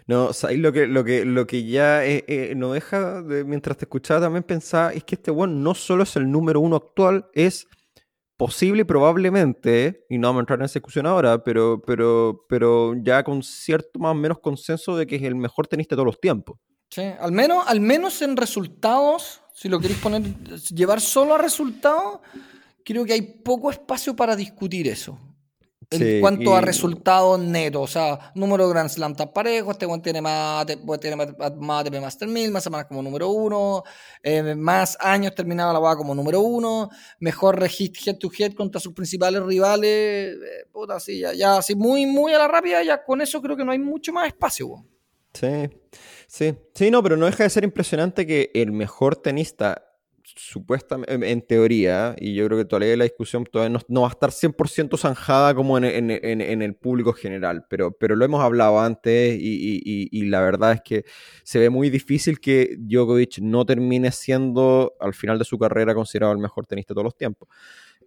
[0.07, 3.75] No, ¿sabes lo que, lo que, lo que ya eh, eh, no deja, de, mientras
[3.77, 7.25] te escuchaba también pensaba, es que este one no solo es el número uno actual,
[7.33, 7.67] es
[8.37, 12.93] posible y probablemente, y no vamos a entrar en esa discusión ahora, pero, pero, pero
[13.01, 16.07] ya con cierto más o menos consenso de que es el mejor tenista de todos
[16.07, 16.57] los tiempos.
[16.89, 20.21] Sí, al menos, al menos en resultados, si lo queréis poner,
[20.73, 22.19] llevar solo a resultados,
[22.83, 25.17] creo que hay poco espacio para discutir eso.
[26.01, 30.01] En cuanto a resultados netos, o sea, número de Grand Slam tan parejo, este buen
[30.01, 30.65] tiene más,
[30.99, 31.27] tiene más,
[31.57, 33.83] más ATP Master 1000, más semanas como número uno,
[34.21, 38.79] eh, más años terminado la boda como número uno, mejor registro head to head contra
[38.79, 43.03] sus principales rivales, eh, puta, así, ya, ya, así muy, muy a la rápida, ya
[43.03, 44.85] con eso creo que no hay mucho más espacio.
[45.33, 45.69] Sí,
[46.27, 49.84] sí, sí, no, pero no deja de ser impresionante que el mejor tenista
[50.35, 54.31] supuestamente, en teoría, y yo creo que todavía la discusión todavía no, va a estar
[54.31, 60.41] 100% zanjada como en, el público general, pero, pero lo hemos hablado antes y, la
[60.41, 61.05] verdad es que
[61.43, 66.33] se ve muy difícil que Djokovic no termine siendo al final de su carrera considerado
[66.33, 67.47] el mejor tenista de todos los tiempos.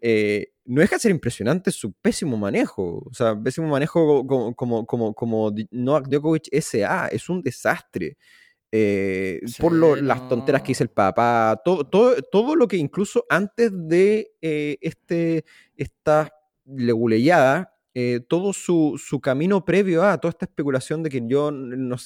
[0.00, 4.86] Eh, no deja de ser impresionante su pésimo manejo, o sea, pésimo manejo como, como,
[4.86, 8.16] como, como Novak Djokovic SA, es un desastre.
[8.70, 13.70] Eh, por las tonteras que dice el papá, todo, todo, todo lo que incluso antes
[13.72, 16.30] de eh, este, esta
[16.66, 21.96] leguleyada, eh, todo su, su, camino previo a toda esta especulación de que yo no,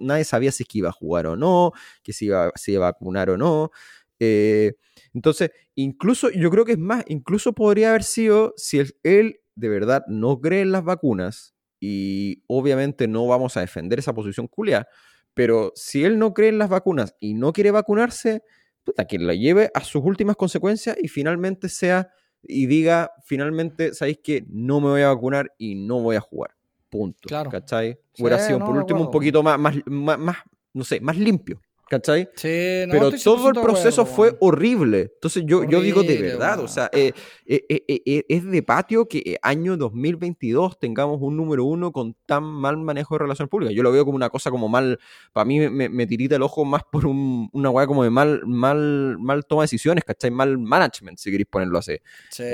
[0.00, 1.72] nadie sabía si es que iba a jugar o no,
[2.04, 3.72] que si iba, si iba a vacunar o no.
[4.20, 10.04] entonces, incluso yo creo que es más, incluso podría haber sido si él de verdad
[10.06, 14.86] no cree en las vacunas y obviamente no vamos a defender esa posición culia
[15.34, 18.42] pero si él no cree en las vacunas y no quiere vacunarse,
[18.84, 22.10] puta, que la lleve a sus últimas consecuencias y finalmente sea
[22.42, 26.56] y diga, finalmente, ¿sabéis que no me voy a vacunar y no voy a jugar?
[26.88, 27.28] Punto.
[27.28, 27.50] Claro.
[27.50, 27.98] ¿Cachai?
[28.18, 30.36] Hubiera sido por último un poquito más, más, más,
[30.72, 31.60] no sé, más limpio.
[31.92, 32.22] ¿Cachai?
[32.36, 35.10] Sí, Pero todo el proceso fue horrible.
[35.12, 37.12] Entonces yo, yo digo de verdad, o sea, eh,
[37.44, 42.78] eh, eh, es de patio que año 2022 tengamos un número uno con tan mal
[42.78, 43.74] manejo de relaciones públicas.
[43.74, 44.98] Yo lo veo como una cosa como mal,
[45.34, 49.44] para mí me, tirita el ojo más por una weá como de mal, mal, mal
[49.44, 50.30] toma de decisiones, ¿cachai?
[50.30, 51.98] Mal management, si queréis ponerlo así.
[52.30, 52.44] Sí.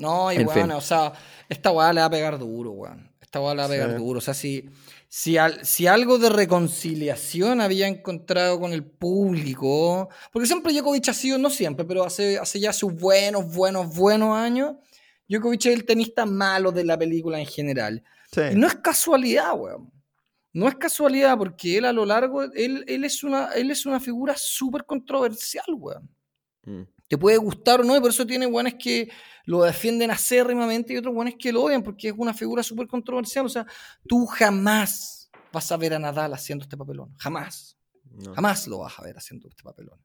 [0.00, 1.12] No, y bueno, o sea,
[1.48, 3.10] esta weá le va a pegar duro, weón.
[3.20, 4.18] Esta weá le va a pegar duro.
[4.18, 4.68] O sea, si
[5.12, 11.36] si, si, algo de reconciliación había encontrado con el público, porque siempre Djokovic ha sido,
[11.36, 14.76] no siempre, pero hace, hace ya sus buenos, buenos, buenos años,
[15.28, 18.04] Djokovic es el tenista malo de la película en general.
[18.52, 19.92] Y no es casualidad, weón.
[20.52, 23.98] No es casualidad porque él a lo largo, él, él es, una, él es una
[23.98, 26.08] figura súper controversial, weón.
[26.62, 26.82] Mm.
[27.10, 29.10] Te puede gustar o no, y por eso tiene weones que
[29.44, 33.44] lo defienden acérrimamente y otros buenos que lo odian porque es una figura súper controversial.
[33.46, 33.66] O sea,
[34.06, 37.12] tú jamás vas a ver a Nadal haciendo este papelón.
[37.18, 37.76] Jamás.
[38.32, 39.98] Jamás lo vas a ver haciendo este papelón.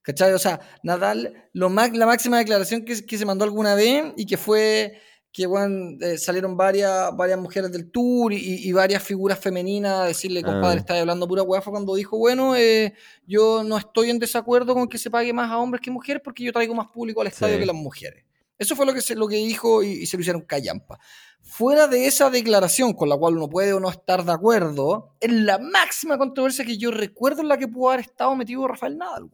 [0.00, 0.32] ¿Cachai?
[0.32, 4.38] O sea, Nadal, lo la máxima declaración que, que, se mandó alguna vez y que
[4.38, 10.04] fue que bueno, eh, salieron varias, varias mujeres del tour y, varias figuras femeninas a
[10.04, 10.80] decirle, compadre, ah.
[10.80, 12.92] está hablando pura hueá, cuando dijo, bueno, eh,
[13.26, 16.44] yo no estoy en desacuerdo con que se pague más a hombres que mujeres porque
[16.44, 18.24] yo traigo más público al estadio que las mujeres.
[18.58, 20.98] Eso fue lo que, se, lo que dijo y, se lo hicieron callampa.
[21.40, 25.32] Fuera de esa declaración, con la cual uno puede o no estar de acuerdo, es
[25.32, 29.30] la máxima controversia que yo recuerdo en la que pudo haber estado metido Rafael Nadal.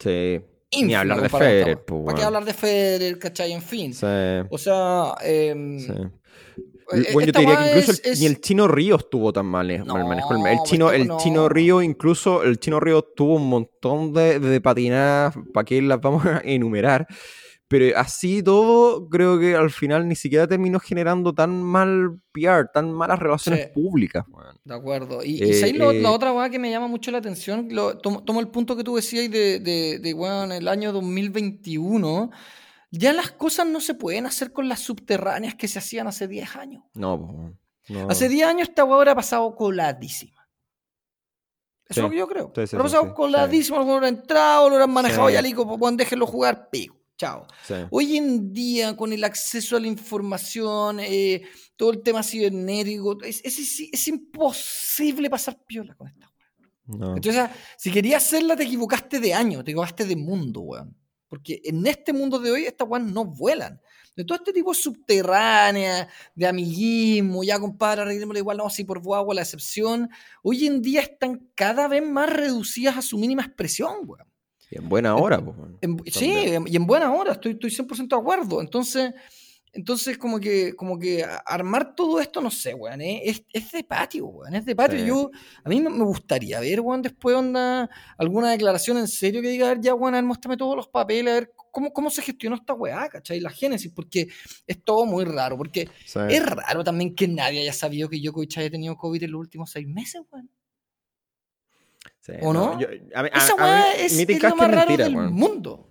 [0.00, 0.40] Sí.
[0.72, 3.52] Ni hablar de Federer, pues, ¿Para qué hablar de Federer, cachai?
[3.52, 3.94] En fin.
[3.94, 4.06] Sí.
[4.50, 5.92] O sea, em, sí.
[6.92, 9.82] Eh, bueno, yo te diría que incluso ni el Chino Río estuvo tan mal, eh,
[9.84, 10.34] mal manejo.
[10.46, 15.34] El, chino, el chino Río, incluso el Chino Río tuvo un montón de, de patinadas,
[15.52, 17.06] para que las vamos a enumerar.
[17.68, 22.92] Pero así todo, creo que al final ni siquiera terminó generando tan mal PR, tan
[22.92, 24.24] malas relaciones públicas.
[24.64, 25.24] De acuerdo.
[25.24, 27.68] Y, eh, la eh, otra cosa que me llama mucho la atención,
[28.02, 32.30] tomo, el punto que tú decías de, de, de bueno, en el año 2021,
[32.90, 36.56] ya las cosas no se pueden hacer con las subterráneas que se hacían hace 10
[36.56, 36.84] años.
[36.94, 37.56] No,
[38.08, 40.48] Hace 10 años esta hueá ha pasado coladísima.
[41.86, 42.52] Eso es lo que yo creo.
[42.56, 46.93] ha pasado coladísima, lo han entrado, lo han manejado ya, lico, pues, déjenlo jugar, pico.
[47.16, 47.46] Chao.
[47.90, 51.42] Hoy en día, con el acceso a la información, eh,
[51.76, 56.28] todo el tema cibernético, es, es, imposible pasar piola con esta
[56.88, 57.16] weón.
[57.16, 60.96] Entonces, si querías hacerla, te equivocaste de año, te equivocaste de mundo, weón.
[61.28, 63.80] Porque en este mundo de hoy, estas weón no vuelan.
[64.16, 69.34] De todo este tipo subterránea, de amiguismo, ya compadre, arreglémoslo igual, no, si por agua
[69.34, 70.08] la excepción,
[70.42, 74.33] hoy en día están cada vez más reducidas a su mínima expresión, weón
[74.74, 75.42] en buena hora.
[76.06, 78.60] sí, y en buena hora, estoy, estoy 100% de acuerdo.
[78.60, 79.12] Entonces,
[79.74, 83.22] Entonces, como que, como que armar todo esto, no sé, weón, ¿eh?
[83.24, 85.04] es, es, de patio, weón, es de patio.
[85.04, 85.30] Yo,
[85.64, 89.68] a mí me gustaría ver, weón, después onda, alguna declaración en serio que diga, a
[89.70, 92.54] ver, ya, weón, a ver, muéstrame todos los papeles, a ver cómo, cómo se gestionó
[92.54, 93.40] esta weá, ¿cachai?
[93.40, 94.28] La génesis, porque
[94.64, 95.88] es todo muy raro, porque
[96.30, 99.72] es raro también que nadie haya sabido que Djokovic haya tenido COVID en los últimos
[99.72, 100.48] seis meses, weón.
[102.42, 102.78] ¿O no?
[103.32, 105.88] Esa weá es, es, lo más raro del mundo.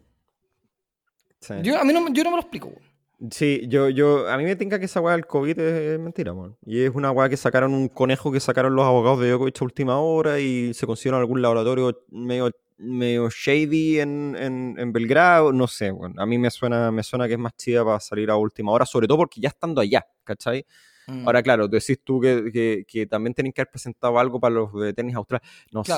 [1.61, 2.93] Yo, a mí no, yo no me lo explico, weón.
[3.31, 6.57] Sí, yo, yo, a mí me tinca que esa weá del COVID es mentira, man.
[6.65, 9.63] Y es una weá que sacaron un conejo que sacaron los abogados de Djokovic a
[9.63, 14.35] última hora y se consiguieron algún laboratorio medio, medio shady en,
[14.77, 16.21] en, Belgrado, no sé, bueno.
[16.21, 18.85] A mí me suena, me suena que es más chida para salir a última hora,
[18.85, 20.65] sobre todo porque ya estando allá, ¿cachai?
[21.07, 21.25] Mm.
[21.25, 24.73] Ahora, claro, decís tú que, que, que también tienen que haber presentado algo para los
[24.73, 25.41] de tenis austral.
[25.71, 25.93] No sé.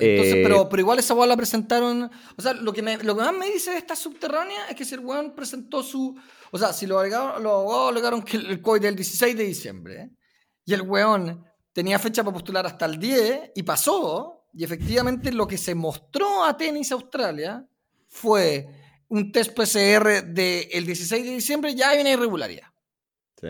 [0.00, 2.10] Entonces, eh, pero, pero igual esa weá la presentaron.
[2.36, 4.84] O sea, lo que, me, lo que más me dice de esta subterránea es que
[4.84, 6.16] si el weón presentó su.
[6.52, 10.10] O sea, si los abogados alegaron que el COVID del 16 de diciembre
[10.64, 15.48] y el weón tenía fecha para postular hasta el 10 y pasó, y efectivamente lo
[15.48, 17.66] que se mostró a Tenis Australia
[18.08, 18.68] fue
[19.08, 22.68] un test PCR del 16 de diciembre, ya hay una irregularidad.
[23.40, 23.48] Sí.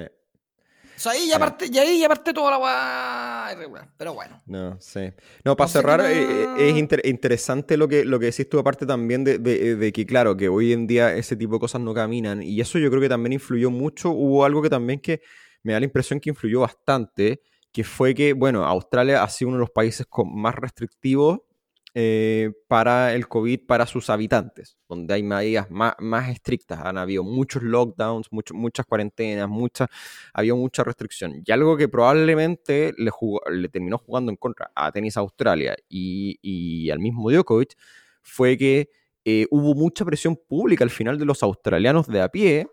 [0.98, 3.88] O sea, ahí ya, parte, y ahí ya parte toda la guay irregular.
[3.96, 4.42] Pero bueno.
[4.46, 5.12] No, sí.
[5.44, 9.22] No, para cerrar, eh, eh, es interesante lo que, lo que decís tú, aparte también
[9.22, 12.42] de, de, que, claro, que hoy en día ese tipo de cosas no caminan.
[12.42, 14.10] Y eso yo creo que también influyó mucho.
[14.10, 15.22] Hubo algo que también que
[15.62, 19.58] me da la impresión que influyó bastante, que fue que, bueno, Australia ha sido uno
[19.58, 21.42] de los países con más restrictivos
[22.00, 26.78] eh, para el COVID para sus habitantes, donde hay medidas más, más estrictas.
[26.84, 29.88] Han habido muchos lockdowns, muchas cuarentenas, mucha,
[30.32, 31.42] había mucha restricción.
[31.44, 33.10] Y algo que probablemente le,
[33.50, 37.76] le terminó jugando en contra a Tenis Australia y, al mismo Djokovic
[38.22, 38.90] fue que
[39.24, 42.68] eh, hubo mucha presión pública al final de los australianos de a pie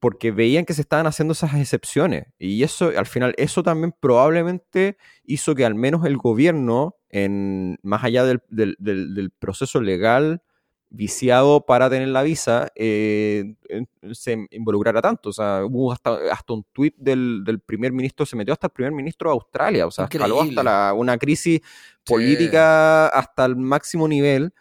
[0.00, 2.26] porque veían que se estaban haciendo esas excepciones.
[2.38, 8.04] Y eso, al final, eso también probablemente hizo que al menos el gobierno en, más
[8.04, 10.42] allá del, del, proceso legal
[10.88, 13.54] viciado para tener la visa, eh,
[14.12, 15.30] se involucrara tanto.
[15.30, 18.72] O sea, hubo hasta, hasta un tuit del, del, primer ministro, se metió hasta el
[18.72, 21.60] primer ministro de Australia, o sea, escaló hasta la, una crisis
[22.04, 24.52] política hasta el máximo nivel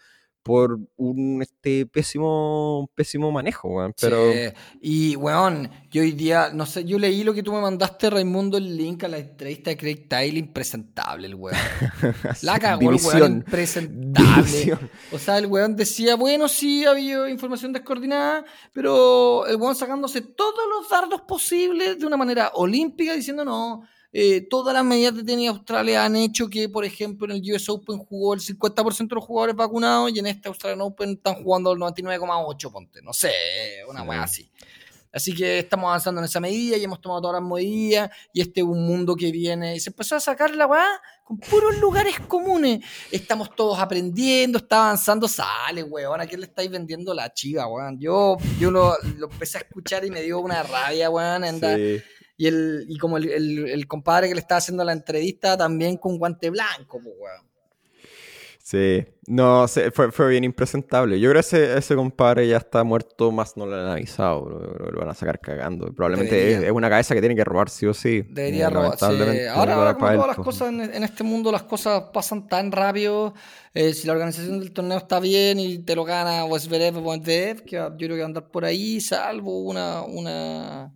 [0.45, 3.95] por un este pésimo pésimo manejo, weón.
[3.99, 4.31] Pero...
[4.79, 8.55] Y, weón, yo hoy día, no sé, yo leí lo que tú me mandaste, Raimundo,
[8.60, 11.58] el link a la entrevista de Craig Tile, impresentable el weón.
[12.43, 14.77] La cagó el weón, impresentable.
[15.12, 20.62] O sea, el weón decía, bueno, sí, había información descoordinada, pero el weón sacándose todos
[20.69, 23.81] los dardos posibles de una manera olímpica, diciendo, no,
[24.17, 27.67] eh, todas las medidas de tenis Australia han hecho que, por ejemplo, en el US
[27.67, 31.73] Open jugó el 50% de los jugadores vacunados y en este Australian Open están jugando
[31.73, 33.01] el 99,8, ponte.
[33.01, 33.34] No sé,
[33.89, 34.49] una weá así.
[35.12, 38.62] Así que estamos avanzando en esa medida y hemos tomado todas las medidas y este
[38.62, 40.88] es un mundo que viene y se empezó a sacar la weá
[41.25, 42.86] con puros lugares comunes.
[43.12, 47.99] Estamos todos aprendiendo, está avanzando, sale, weón, ¿a quién le estáis vendiendo la chiva, weón?
[47.99, 52.01] Yo, yo lo, empecé a escuchar y me dio una rabia, weón, sí
[52.38, 56.17] y, el, y como el, el, compadre que le estaba haciendo la entrevista también con
[56.17, 57.56] guante blanco, pues, weón.
[58.65, 61.19] Sí, no, fue, fue, bien impresentable.
[61.19, 64.50] Yo creo que ese, ese compadre ya está muerto, más no lo han avisado,
[64.91, 65.93] lo, van a sacar cagando.
[65.93, 68.24] Probablemente es, una cabeza que tiene que robar sí o sí.
[68.28, 68.98] Debería robar.
[69.52, 73.36] Ahora, como todas las cosas en, este mundo, las cosas pasan tan rápido.
[73.76, 77.62] Eh, si la organización del torneo está bien y te lo gana Westverev o que
[77.69, 80.91] yo creo que va a andar por ahí, salvo una, una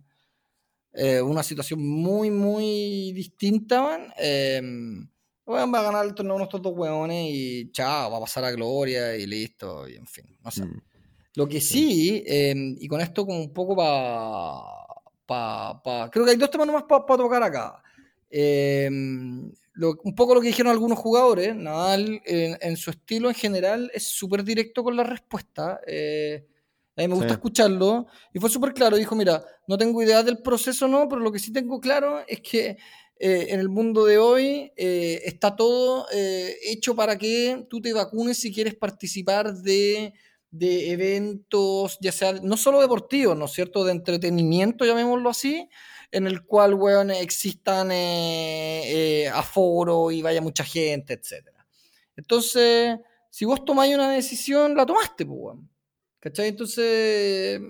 [0.92, 4.12] eh, una situación muy, muy distinta, man.
[4.18, 4.60] Eh,
[5.50, 8.52] va a ganar el torneo unos estos dos weones y chao, va a pasar a
[8.52, 10.64] gloria y listo, y en fin, no sé.
[10.64, 10.82] Mm.
[11.34, 14.80] Lo que sí, em, y con esto como un poco para...
[15.26, 17.80] Pa, pa, creo que hay dos temas nomás para tocar acá.
[18.28, 19.52] Em,
[20.02, 24.08] un poco lo que dijeron algunos jugadores, Nadal en, en su estilo en general es
[24.08, 25.80] súper directo con la respuesta.
[25.86, 26.46] Eh,
[26.96, 28.06] a mí me gusta escucharlo.
[28.32, 28.96] Y fue súper claro.
[28.96, 32.40] Dijo, mira, no tengo idea del proceso, no, pero lo que sí tengo claro es
[32.40, 32.76] que
[33.22, 37.92] eh, en el mundo de hoy eh, está todo eh, hecho para que tú te
[37.92, 40.14] vacunes si quieres participar de,
[40.50, 45.68] de, eventos, ya sea no solo deportivos, ¿no es cierto?, de entretenimiento, llamémoslo así,
[46.10, 47.90] en el cual, weón, existan
[49.34, 51.46] aforo y vaya mucha gente, etc.
[52.16, 55.69] Entonces, si vos tomáis una decisión, la tomaste, pues, weón.
[56.20, 56.48] ¿Cachai?
[56.48, 57.60] Entonces,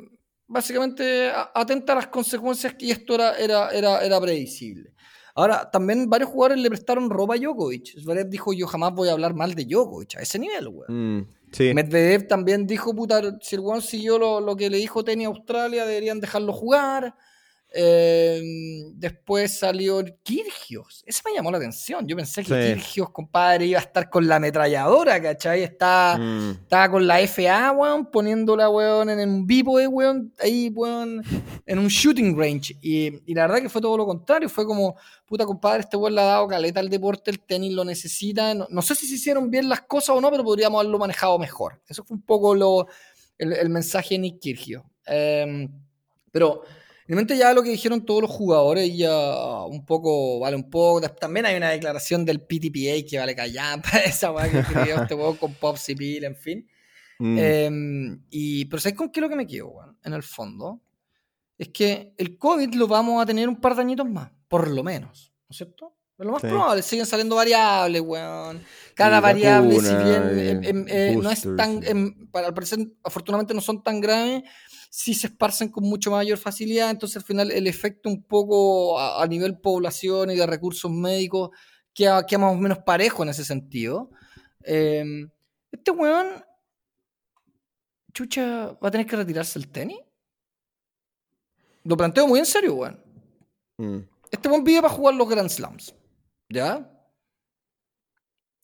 [0.47, 4.93] básicamente atenta a las consecuencias y esto era, era, era, era previsible.
[5.35, 7.99] Ahora, también varios jugadores le prestaron ropa a Djokovic.
[8.01, 11.19] Zverev dijo, yo jamás voy a hablar mal de Djokovic, a ese nivel, weón.
[11.19, 11.27] Mm.
[11.75, 15.29] Medvedev también dijo, puta, si el weón siguió lo, lo, que le dijo Tenny a
[15.29, 17.15] Australia, deberían dejarlo jugar.
[17.73, 21.05] Em, después salió Kirgios.
[21.07, 22.07] Eso me llamó la atención.
[22.07, 25.63] Yo pensé que Kirgios, compadre, iba a estar con la ametralladora, ¿cachai?
[25.63, 26.51] Está, mm.
[26.63, 31.23] Estaba con la FA, weón, poniéndola, weón, en un vivo, weón, ahí, weón,
[31.65, 32.77] en un shooting range.
[32.83, 34.49] Y, la verdad que fue todo lo contrario.
[34.49, 37.85] Fue como, puta, compadre, este weón le ha dado caleta al deporte, el tenis lo
[37.85, 38.53] necesita.
[38.53, 41.81] No, sé si se hicieron bien las cosas o no, pero podríamos haberlo manejado mejor.
[41.87, 42.89] Eso fue un poco lo,
[43.39, 44.83] el, mensaje de Nick Kirgios.
[45.07, 45.69] Em,
[46.33, 46.63] pero
[47.11, 51.01] Realmente ya lo que dijeron todos los jugadores ya un poco, vale un poco.
[51.09, 55.37] También hay una declaración del PTPA que vale callampa, esa weá que escribió este juego
[55.37, 56.69] con Pop Civil, en fin.
[57.19, 57.37] Mm.
[57.37, 59.99] Em, y, pero ¿sabes con qué es lo que me quedo, weón?
[60.05, 60.83] En el fondo,
[61.59, 64.85] es que el COVID lo vamos a tener un par de añitos más, por lo
[64.85, 65.97] menos, ¿no es cierto?
[66.17, 68.63] Es lo más probable, siguen saliendo variables, weón.
[69.01, 71.81] Cada variable, si bien em, em, eh, no es tan,
[72.31, 74.43] para el parecer, afortunadamente no son tan graves,
[74.91, 79.27] si se esparcen con mucho mayor facilidad, entonces al final el efecto un poco a,
[79.27, 81.49] nivel población y de recursos médicos
[81.95, 84.11] queda, más o menos parejo en ese sentido.
[84.65, 85.31] Em,
[85.73, 86.45] este weón,
[88.13, 90.01] chucha, va a tener que retirarse el tenis.
[91.85, 93.03] Lo planteo muy en serio, weón.
[93.79, 94.01] Mm.
[94.31, 95.95] Este weón vive para jugar los Grand Slams.
[96.51, 96.87] ¿Ya?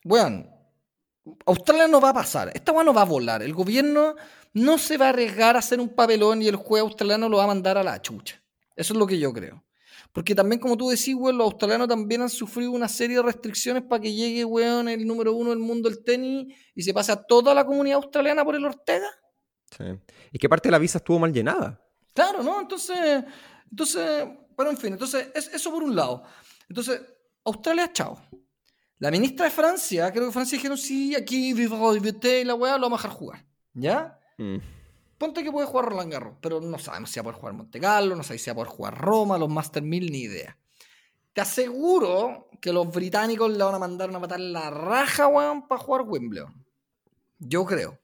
[0.06, 0.48] Weón,
[1.46, 2.52] Australia no va a pasar.
[2.54, 3.42] Esta weón no va a volar.
[3.42, 4.14] El gobierno
[4.52, 7.44] no se va a arriesgar a hacer un papelón y el juego australiano lo va
[7.44, 8.40] a mandar a la chucha.
[8.76, 9.64] Eso es lo que yo creo.
[10.12, 13.82] Porque también, como tú decís, weón, los australianos también han sufrido una serie de restricciones
[13.82, 17.16] para que llegue, weón, el número uno del mundo del tenis y se pase a
[17.16, 19.08] toda la comunidad australiana por el Ortega.
[19.76, 19.84] Sí.
[20.30, 21.82] ¿Y qué parte de la visa estuvo mal llenada?
[22.14, 22.60] Claro, ¿no?
[22.60, 23.24] Entonces,
[23.68, 24.24] entonces,
[24.56, 26.22] bueno, en fin, entonces, eso por un lado.
[26.68, 27.02] Entonces,
[27.44, 28.20] Australia, chao.
[28.98, 33.00] La ministra de Francia, creo que Francia dijeron, sí, aquí, y la weá, lo vamos
[33.00, 33.44] a dejar jugar.
[33.74, 34.18] ¿Ya?
[34.38, 34.56] Mm.
[35.18, 37.80] Ponte que puede jugar Roland Garros, pero no sabemos si va a poder jugar Monte
[37.80, 40.58] Carlo, no sabemos si va a poder jugar Roma, los Master 1000, ni idea.
[41.32, 45.68] Te aseguro que los británicos le van a mandar una patada en la raja, weón,
[45.68, 46.64] para jugar Wimbledon.
[47.38, 47.98] Yo creo.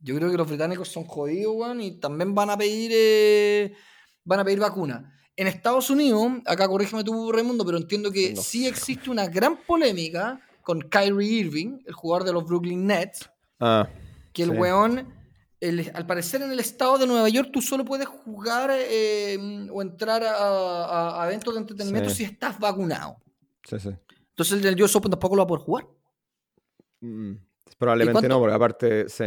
[0.00, 3.74] Yo creo que los británicos son jodidos, weón, y también van a pedir eh,
[4.24, 5.10] van a pedir vacuna.
[5.36, 10.40] En Estados Unidos, acá corrígeme tú, Raimundo, pero entiendo que sí existe una gran polémica
[10.62, 13.28] con Kyrie Irving, el jugador de los Brooklyn Nets,
[13.60, 13.88] ah,
[14.32, 15.12] que el weón
[15.94, 20.22] al parecer en el estado de Nueva York tú solo puedes jugar eh, o entrar
[20.24, 23.16] a, eventos de entretenimiento si estás vacunado.
[23.64, 23.90] Sí, sí.
[24.30, 25.86] Entonces el US Open tampoco lo va a poder jugar.
[27.00, 27.32] Mm,
[27.78, 29.24] probablemente no, porque aparte, sí.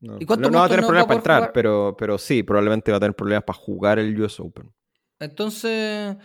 [0.00, 3.44] No, va a tener problemas para entrar, pero, pero sí, probablemente va a tener problemas
[3.44, 4.72] para jugar el US Open.
[5.20, 6.16] Entonces,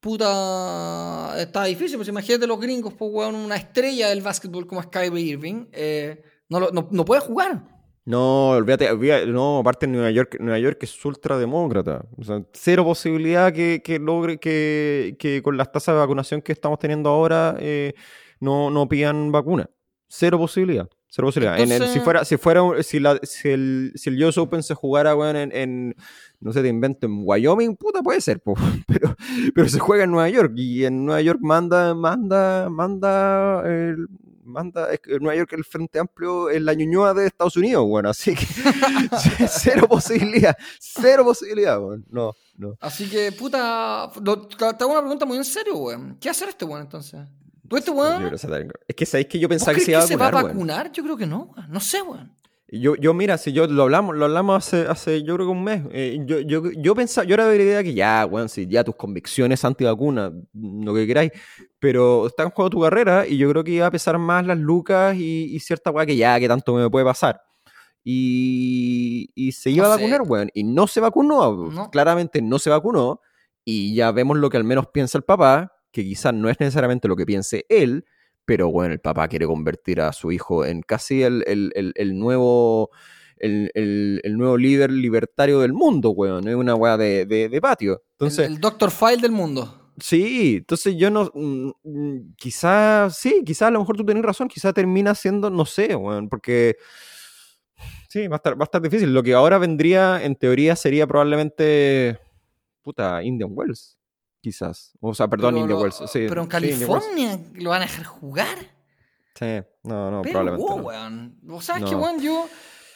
[0.00, 5.66] puta, está difícil, pues imagínate los gringos, pues, una estrella del básquetbol como Kyrie Irving,
[5.72, 7.62] eh, no, no, no puede jugar.
[8.04, 8.90] No, olvídate,
[9.26, 12.04] no, aparte Nueva York, Nueva York es ultrademócrata.
[12.18, 16.80] O sea, cero posibilidad que, logre que, que, con las tasas de vacunación que estamos
[16.80, 17.94] teniendo ahora eh,
[18.40, 19.70] no, no pidan vacuna.
[20.08, 20.88] Cero posibilidad.
[21.14, 21.92] Cero posibilidad.
[21.92, 25.40] si fuera, si fuera, si, la, si el, si el US Open se jugara, bueno,
[25.40, 25.94] en, en,
[26.40, 28.40] no sé, te invento, en Wyoming, puta, puede ser,
[28.86, 29.14] pero,
[29.54, 34.06] pero se juega en Nueva York y en Nueva York manda, manda, manda el,
[34.42, 34.88] manda
[35.20, 38.46] Nueva York el Frente Amplio en la Ñuñoa de Estados Unidos, bueno, así que
[39.48, 42.74] cero posibilidad, cero posibilidad, bueno, no, no.
[42.80, 46.16] Así que, puta, te hago una pregunta muy en serio, weón.
[46.18, 47.20] ¿Qué hacer este weón entonces?
[47.72, 48.30] ¿Tú este weón?
[48.86, 50.92] Es que sabéis que yo pensaba que se iba a vacunar, se va a vacunar?
[50.92, 51.70] Yo creo que no, weón.
[51.70, 52.30] No sé, weón.
[52.68, 55.64] Yo, yo, mira, si yo lo hablamos, lo hablamos hace, hace yo creo que un
[55.64, 55.82] mes.
[55.90, 58.84] Eh, yo, yo, yo pensaba, yo era de la idea que ya, weón, si ya
[58.84, 61.32] tus convicciones antivacunas, lo que queráis,
[61.78, 64.58] pero está en juego tu carrera y yo creo que iba a pesar más las
[64.58, 67.40] lucas y, cierta weá que ya, que tanto me puede pasar.
[68.04, 73.22] Y, y se iba a vacunar, weón, y no se vacunó, claramente no se vacunó,
[73.64, 77.06] y ya vemos lo que al menos piensa el papá, que quizás no es necesariamente
[77.06, 78.04] lo que piense él,
[78.44, 81.44] pero bueno, el papá quiere convertir a su hijo en casi el,
[82.14, 82.90] nuevo...
[83.38, 86.46] El, nuevo líder libertario del mundo, weón.
[86.46, 88.02] Es una weá de, patio.
[88.12, 89.92] Entonces, el, Doctor File del mundo.
[89.98, 91.30] Sí, entonces yo no.
[91.34, 94.48] Mm, mm, quizás, sí, quizás a lo mejor tú tenés razón.
[94.48, 96.76] Quizás termina siendo, no sé, weón, porque.
[98.08, 99.12] Sí, va a, estar, va a estar difícil.
[99.12, 102.18] Lo que ahora vendría, en teoría, sería probablemente.
[102.82, 103.98] Puta, Indian Wells
[104.42, 104.92] quizás.
[105.00, 106.02] O sea, perdón, India Wells.
[106.06, 108.58] Sí, pero en California lo van a dejar jugar.
[109.34, 110.82] Sí, no, no, pero, probablemente.
[110.82, 110.92] Wow,
[111.42, 111.56] no.
[111.56, 112.46] O sea, es que, weón, yo,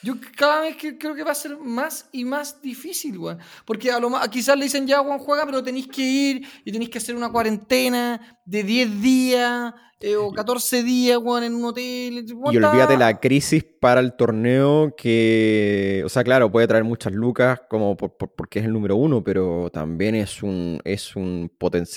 [0.07, 3.39] Yo cada vez que creo que va a ser más y más difícil, weón.
[3.65, 6.71] Porque a lo más, quizás le dicen ya, Juan, juega, pero tenéis que ir y
[6.71, 11.65] tenéis que hacer una cuarentena de 10 días eh, o 14 días, weón, en un
[11.65, 12.25] hotel.
[12.25, 17.63] Y olvídate la crisis para el torneo que, o sea, claro, puede traer muchas lucas
[17.69, 21.51] como porque es el número uno, pero también es un, es un,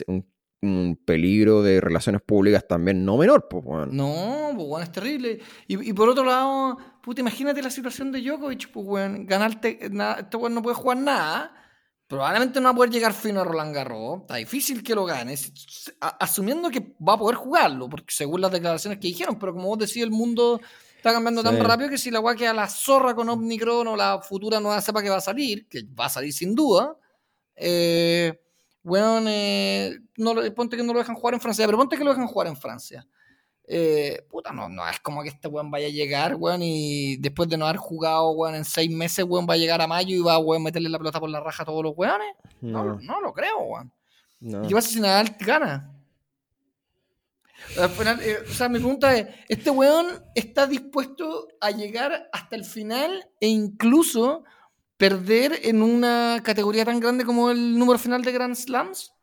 [0.08, 0.26] un
[0.62, 3.96] un peligro de relaciones públicas también no menor, pues, weón.
[3.96, 5.40] No, pues, weón, es terrible.
[5.68, 6.78] Y, por otro lado,
[7.10, 11.52] puta, imagínate la situación de Djokovic, pues, weón, ganarte, este weón no puede jugar nada,
[12.08, 15.36] probablemente no va a poder llegar fino a Roland Garros, está difícil que lo gane,
[16.20, 19.80] asumiendo que va a poder jugarlo, porque según las declaraciones que dijeron, pero como vos
[19.80, 20.62] decís, el mundo
[20.98, 24.22] está cambiando tan rápido que si la weá queda la zorra con Omnicron o la
[24.22, 26.96] futura nueva cepa que va a salir, que va a salir sin duda,
[27.56, 28.40] eh
[28.84, 32.12] weón, eh, no ponte que no lo dejan jugar en Francia, pero ponte que lo
[32.12, 33.06] dejan jugar en Francia.
[33.72, 37.48] Eh, puta, no, no es como que este weón vaya a llegar, weón, y después
[37.48, 40.22] de no haber jugado, weón, en seis meses, weón, va a llegar a mayo y
[40.22, 42.36] va a weón, meterle la pelota por la raja a todos los weones.
[42.62, 43.92] No, no, lo creo, weón.
[44.42, 45.94] ¿Y qué pasa si Nadal gana?
[47.78, 53.30] Eh, o sea, mi pregunta es, ¿este weón está dispuesto a llegar hasta el final
[53.40, 54.46] e incluso
[54.98, 59.14] perder en una categoría tan grande como el número final de Grand Slams?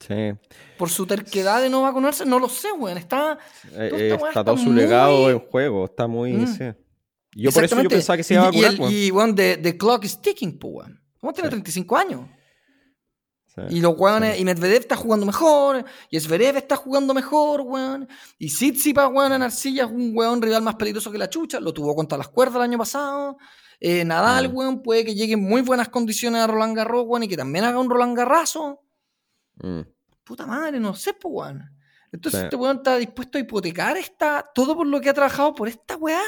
[0.00, 0.32] Sí.
[0.78, 2.98] Por su terquedad de no vacunarse, no lo sé, weón.
[2.98, 3.38] Está,
[3.74, 6.32] eh, está todo su legado en juego, está muy.
[6.32, 6.74] Mm.
[7.36, 8.74] Yo por eso yo pensaba que se iba a vacunar.
[8.90, 11.00] Y, y weón, the, clock is ticking, pues, weón.
[11.20, 12.20] ¿Cómo tiene 35 años?
[13.68, 18.08] Y los weones, y Medvedev está jugando mejor, y Zverev está jugando mejor, weón.
[18.38, 21.74] Y Tsitsipas, weón, en Arcilla es un weón rival más peligroso que la chucha, lo
[21.74, 23.36] tuvo contra las cuerdas el año pasado.
[23.80, 24.56] Eh, Nadal, mm.
[24.56, 27.64] weón, puede que llegue en muy buenas condiciones a Roland Garros, weón, y que también
[27.64, 28.80] haga un Roland Garrazo.
[29.62, 29.80] Mm.
[30.24, 31.76] Puta madre, no sé, pues, weón.
[32.12, 35.68] Entonces este weón está dispuesto a hipotecar esta, todo por lo que ha trabajado por
[35.68, 36.22] esta weá.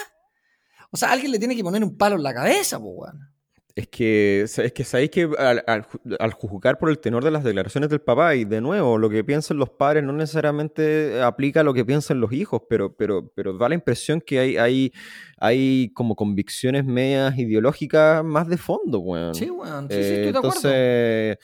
[0.90, 3.31] O sea, alguien le tiene que poner un palo en la cabeza, pues, weón.
[3.74, 8.02] Es que, es que sabéis que al, juzgar por el tenor de las declaraciones del
[8.02, 11.82] papá, y de nuevo, lo que piensan los padres no necesariamente aplica a lo que
[11.82, 14.92] piensan los hijos, pero, pero, pero da la impresión que hay, hay,
[15.38, 19.34] hay como convicciones medias ideológicas más de fondo, weón.
[19.34, 20.56] Sí, weón, sí, sí, estoy de acuerdo.
[20.56, 21.38] Entonces,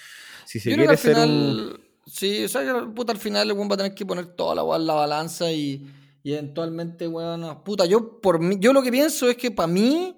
[0.44, 1.80] si se quiere ser un...
[2.04, 4.78] Sí, o sea, puta, al final el weón va a tener que poner toda la
[4.78, 5.86] la balanza y,
[6.22, 10.14] y eventualmente, weón, puta, yo, por mí, yo lo que pienso es que para mí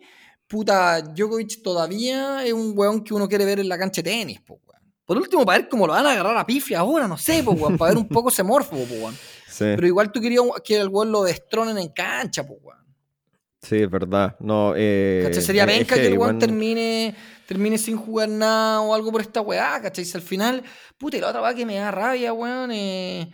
[0.50, 4.40] puta, Djokovic todavía es un weón que uno quiere ver en la cancha de tenis,
[4.40, 4.82] po, weón.
[5.04, 7.52] Por último, para ver cómo lo van a agarrar a pifia ahora, no sé, po,
[7.52, 9.14] weón, para ver un poco ese morfo, po, weón.
[9.56, 12.80] Pero igual tú querías que el weón lo destronen en cancha, po, weón.
[13.62, 14.36] Sí, es verdad.
[14.40, 17.14] No, eh, Sería venga que, el weón termine,
[17.46, 20.04] termine sin jugar nada o algo por esta weá, ¿cachai?
[20.04, 20.64] Si al final,
[20.98, 23.30] puta, y la otra weá que me da rabia, weón, eh,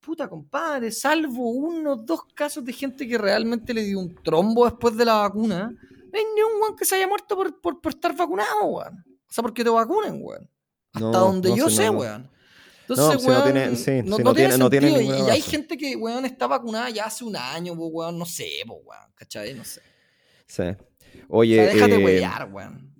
[0.00, 4.96] puta compadre, salvo uno dos casos de gente que realmente le dio un trombo después
[4.96, 5.74] de la vacuna,
[6.14, 9.04] no hay ni un weón que se haya muerto por, por, por estar vacunado, weón.
[9.28, 10.48] O sea, porque te vacunen, weón.
[10.92, 12.30] Hasta donde yo sé, weón.
[12.88, 16.46] Entonces, weón, no, tiene, sí, no, tiene, tiene y, y, hay gente que, weón, está
[16.46, 19.54] vacunada ya hace un año, weón, no sé, weón, ¿cachai?
[19.54, 19.80] No sé.
[20.46, 20.62] Sí.
[21.28, 21.60] Oye.
[21.60, 22.94] O sea, déjate eh, weón.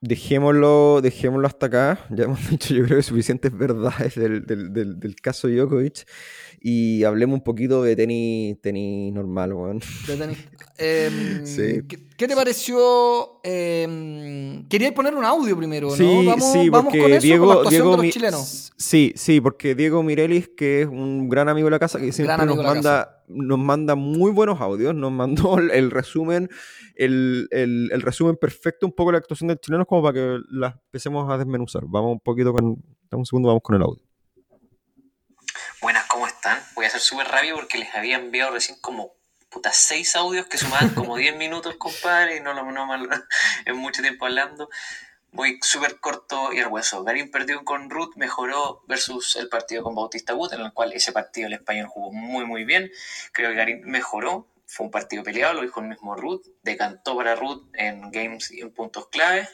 [0.00, 2.06] Dejémoslo, dejémoslo hasta acá.
[2.10, 6.06] Ya hemos dicho, yo creo que suficientes verdades del, del, del, del caso Djokovic.
[6.64, 9.80] Y hablemos un poquito de tenis, tenis normal, weón.
[10.06, 10.38] De tenis.
[10.78, 11.44] Em,
[12.16, 13.40] ¿qué, te pareció?
[13.44, 15.94] Eh, quería poner un audio primero, ¿no?
[15.94, 18.72] Sí, vamos, sí, vamos con eso, Diego, con la Diego de los chilenos.
[18.76, 22.46] Sí, sí, porque Diego Mirelis, que es un gran amigo de la casa, que siempre
[22.46, 26.48] nos manda, nos manda muy buenos audios, nos mandó el, resumen,
[26.96, 30.38] el, el, el, resumen perfecto un poco de la actuación de chilenos, como para que
[30.50, 31.84] la empecemos a desmenuzar.
[31.86, 32.82] Vamos un poquito con,
[33.12, 34.02] un segundo, vamos con el audio.
[36.42, 36.74] Buenas, ¿cómo están?
[36.74, 39.14] Voy a ser súper rápido porque les había enviado recién como
[39.48, 43.08] puta seis audios que sumaban como 10 minutos, compadre, y no lo no mal,
[43.64, 44.68] en mucho tiempo hablando.
[45.32, 47.04] Voy súper corto y al hueso.
[47.04, 51.12] Garín perdió con Ruth, mejoró versus el partido con Bautista Wood, en el cual ese
[51.12, 52.90] partido el español jugó muy muy bien.
[53.32, 57.34] Creo que Garín mejoró, fue un partido peleado, lo dijo el mismo Ruth, decantó para
[57.34, 59.48] Ruth en games y en puntos clave.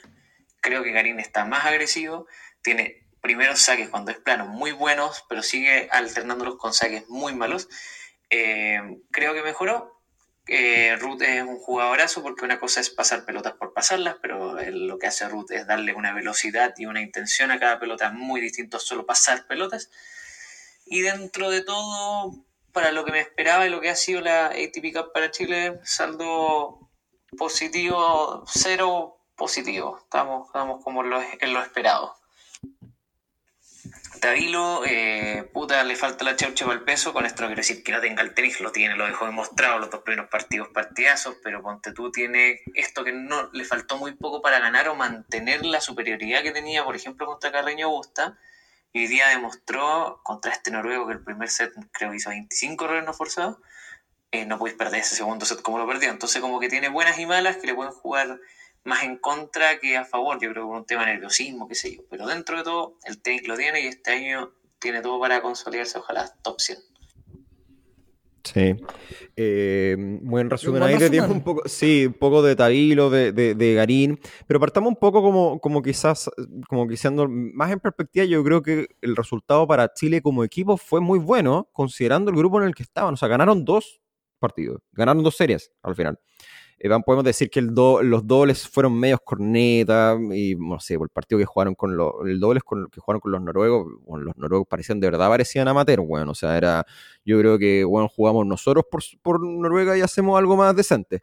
[0.61, 2.27] Creo que Garín está más agresivo,
[2.61, 7.69] tiene primeros saques cuando es plano muy buenos, pero sigue alternándolos con saques muy malos.
[8.29, 8.79] Eh,
[9.11, 9.99] creo que mejoró.
[10.47, 14.97] Eh, Ruth es un jugadorazo porque una cosa es pasar pelotas por pasarlas, pero lo
[14.97, 18.77] que hace Ruth es darle una velocidad y una intención a cada pelota muy distinto
[18.77, 19.91] a solo pasar pelotas.
[20.85, 22.33] Y dentro de todo,
[22.73, 25.79] para lo que me esperaba y lo que ha sido la ATP Cup para Chile,
[25.83, 26.89] saldo
[27.37, 29.99] positivo, cero positivo.
[30.03, 32.18] Estamos, estamos como en lo esperado.
[34.19, 37.13] Tabilo, eh, puta, le falta la chaucha para el peso.
[37.13, 39.79] Con esto no quiero decir que no tenga el tenis, lo tiene, lo dejó demostrado
[39.79, 44.15] los dos primeros partidos partidazos, pero ponte tú tiene esto que no le faltó muy
[44.15, 48.37] poco para ganar o mantener la superioridad que tenía, por ejemplo, contra Carreño Busta.
[48.91, 52.85] Y hoy día demostró contra este noruego que el primer set creo que hizo 25
[52.85, 53.57] errores no forzados.
[54.31, 56.09] Eh, no puedes perder ese segundo set como lo perdió.
[56.09, 58.39] Entonces, como que tiene buenas y malas que le pueden jugar
[58.83, 61.75] más en contra que a favor, yo creo que por un tema de nerviosismo, qué
[61.75, 62.03] sé yo.
[62.09, 65.97] Pero dentro de todo, el tenis lo tiene y este año tiene todo para consolidarse,
[65.97, 66.77] ojalá top 100.
[68.43, 68.75] Sí.
[69.35, 73.73] Eh, buen resumen ahí de tiempo un poco, sí, un poco de Tabilo, de, de,
[73.73, 76.29] Garín, pero partamos un poco como, como quizás,
[76.67, 80.99] como quizás más en perspectiva, yo creo que el resultado para Chile como equipo fue
[80.99, 84.01] muy bueno, considerando el grupo en el que estaban, o sea, ganaron dos
[84.39, 86.19] partidos, ganaron dos series al final.
[86.79, 91.45] Eh, podemos decir que los dobles fueron medios cornetas y no sé, el partido que
[91.45, 95.07] jugaron con los, dobles con, que jugaron con los noruegos, bueno, los noruegos parecían de
[95.09, 96.85] verdad parecían amateur, bueno, o sea, era,
[97.25, 101.21] yo creo que, bueno, jugamos nosotros por, por Noruega y hacemos algo más decente,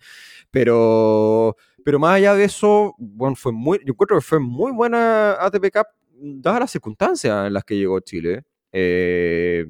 [0.51, 5.33] pero, pero más allá de eso, bueno, fue muy, yo encuentro que fue muy buena
[5.41, 5.87] ATP Cup
[6.19, 8.45] dadas las circunstancias en las que llegó Chile.
[8.73, 9.67] Eh,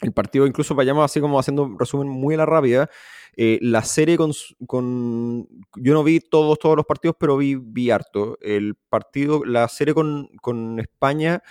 [0.00, 2.88] el partido incluso vayamos así como haciendo un resumen muy a la rápida.
[3.36, 4.32] Eh, la serie con,
[4.66, 5.46] con,
[5.76, 8.36] Yo no vi todos, todos los partidos, pero vi, vi harto.
[8.40, 11.42] El partido, la serie con, con España,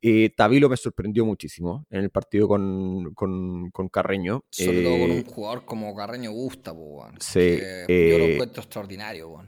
[0.00, 4.44] eh, Tabilo me sorprendió muchísimo en el partido con, con, con Carreño.
[4.50, 6.72] Sobre todo con un eh, jugador como Carreño gusta,
[7.20, 7.58] Sí.
[7.88, 9.42] yo lo encuentro extraordinario,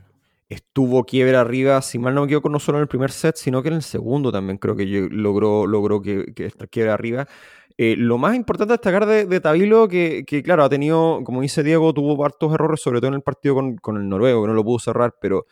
[0.49, 3.63] Estuvo quiebra arriba, si mal no me equivoco, no solo en el primer set, sino
[3.63, 7.27] que en el segundo también creo que logró, logró que, que quiebra arriba.
[7.79, 11.63] Eh, lo más importante destacar de, de Tabilo, que, que, claro, ha tenido, como dice
[11.63, 14.55] Diego, tuvo hartos errores, sobre todo en el partido con, con el noruego, que no
[14.55, 15.47] lo pudo cerrar, pero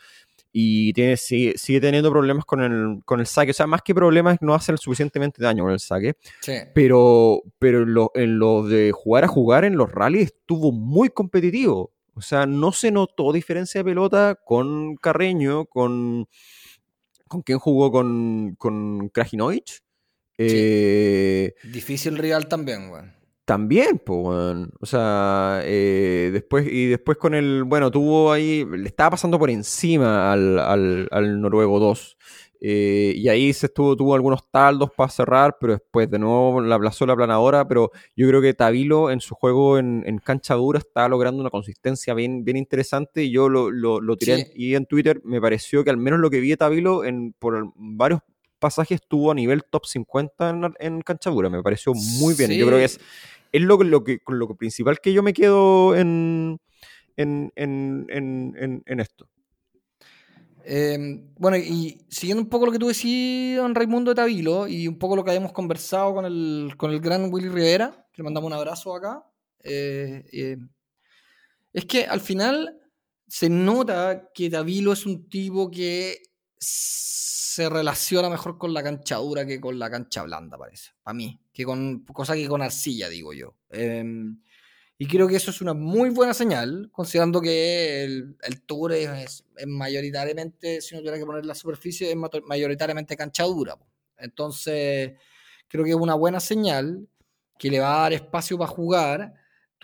[0.57, 3.51] y tiene, sigue, sigue, teniendo problemas con el, con el saque.
[3.51, 6.15] O sea, más que problemas, no hace suficientemente daño con el saque.
[6.39, 6.53] Sí.
[6.73, 11.09] Pero, pero en, lo, en lo de jugar a jugar en los rallies estuvo muy
[11.09, 11.91] competitivo.
[12.13, 16.25] O sea, no se notó diferencia de pelota con Carreño, con.
[17.27, 17.91] ¿Con quién jugó?
[17.91, 19.83] Con, con Krajinovic.
[20.37, 23.13] Eh, Difícil rival también, weón.
[23.45, 24.71] También, pues, weón.
[24.79, 29.51] O sea, eh, después, y después con el, bueno, tuvo ahí, le estaba pasando por
[29.51, 30.57] encima al,
[31.11, 32.17] al, noruego 2.
[32.67, 36.73] Eh, y ahí se estuvo, tuvo algunos taldos para cerrar, pero después de nuevo la
[36.73, 37.67] aplazó la planadora.
[37.67, 42.15] Pero yo creo que Tabilo en su juego en, cancha dura está logrando una consistencia
[42.15, 43.25] bien, bien interesante.
[43.25, 45.21] Y yo lo, lo, tiré y en Twitter.
[45.23, 48.21] Me pareció que al menos lo que vi de Tabilo en, por varios
[48.65, 51.49] pasaje estuvo a nivel top 50 en, en canchadura.
[51.49, 52.51] Me pareció muy bien.
[52.51, 52.99] Yo creo que es,
[53.51, 56.59] es lo, lo, que, lo principal que yo me quedo en,
[57.15, 59.27] en, en esto.
[60.67, 64.87] Em, bueno, y siguiendo un poco lo que tú decías, don Raimundo de Tavilo, y
[64.87, 68.23] un poco lo que habíamos conversado con el, con el gran Willy Rivera, que le
[68.23, 69.23] mandamos un abrazo acá,
[69.63, 70.57] eh, eh,
[71.71, 72.79] es que al final
[73.27, 76.17] se nota que Tavilo es un tipo que
[76.65, 80.91] se relaciona mejor con la cancha dura que con la cancha blanda, parece.
[81.03, 81.39] Para mí.
[81.53, 83.55] Que con, cosa que con arcilla, digo yo.
[83.69, 84.41] Em,
[84.97, 90.81] y creo que eso es una muy buena señal, considerando que el, tour es, mayoritariamente,
[90.81, 93.77] si no tuviera que poner la superficie, es mayoritariamente cancha dura.
[94.17, 95.13] Entonces,
[95.67, 97.07] creo que es una buena señal
[97.57, 99.33] que le va a dar espacio para jugar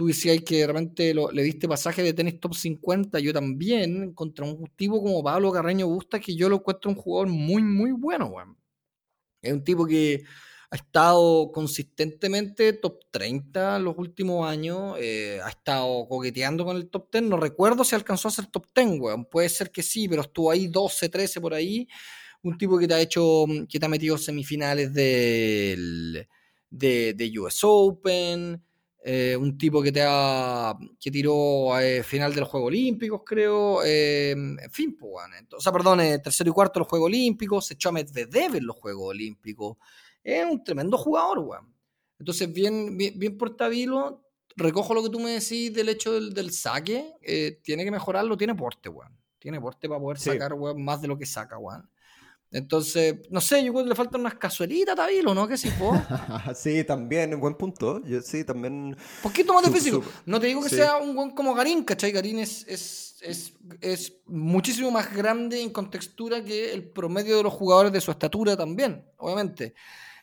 [0.01, 4.45] tú decías que de repente le diste pasaje de tenis top 50, yo también, contra
[4.45, 8.25] un tipo como Pablo Carreño Busta, que yo lo encuentro un jugador muy, muy bueno,
[8.25, 8.57] weón.
[9.43, 10.23] Es un tipo que
[10.71, 16.89] ha estado consistentemente top 30 en los últimos años, eh, ha estado coqueteando con el
[16.89, 20.09] top 10, no recuerdo si alcanzó a ser top 10, weón, puede ser que sí,
[20.09, 21.87] pero estuvo ahí 12, 13 por ahí,
[22.41, 26.27] un tipo que te ha hecho, que te ha metido semifinales del,
[26.71, 28.63] de, de US Open,
[29.03, 33.83] eh, un tipo que te ha, que tiró eh, final de los Juegos Olímpicos, creo,
[33.83, 37.65] eh, en fin, pues, bueno, o sea, perdón, tercero y cuarto de los Juegos Olímpicos,
[37.65, 39.77] se echó a Medvedev en los Juegos Olímpicos,
[40.23, 41.73] es un tremendo jugador, weón.
[42.19, 44.21] Entonces, bien, bien, bien por Tabilo,
[44.55, 47.15] recojo lo que tú me decís del hecho del, saque,
[47.63, 49.17] tiene que mejorarlo, tiene porte, weón.
[49.39, 51.89] Tiene porte para poder sacar, weón, más de lo que saca, weón.
[52.51, 55.47] Entonces, no sé, yo creo que le faltan unas cazuelitas, Tabilo, ¿no?
[55.47, 55.69] ¿Qué si
[56.55, 58.03] sí, también, buen punto.
[58.03, 58.97] Yo sí, también.
[59.23, 60.01] Poquito más difícil.
[60.25, 62.11] No te digo que sea un buen como Garín, ¿cachai?
[62.11, 67.53] Garín es, es, es, es, muchísimo más grande en contextura que el promedio de los
[67.53, 69.73] jugadores de su estatura también, obviamente.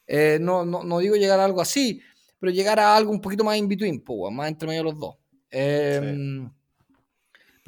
[0.06, 2.02] Eh, no, no, no, digo llegar a algo así,
[2.38, 5.16] pero llegar a algo un poquito más in between, más entre medio de los dos.
[5.50, 6.46] Eh,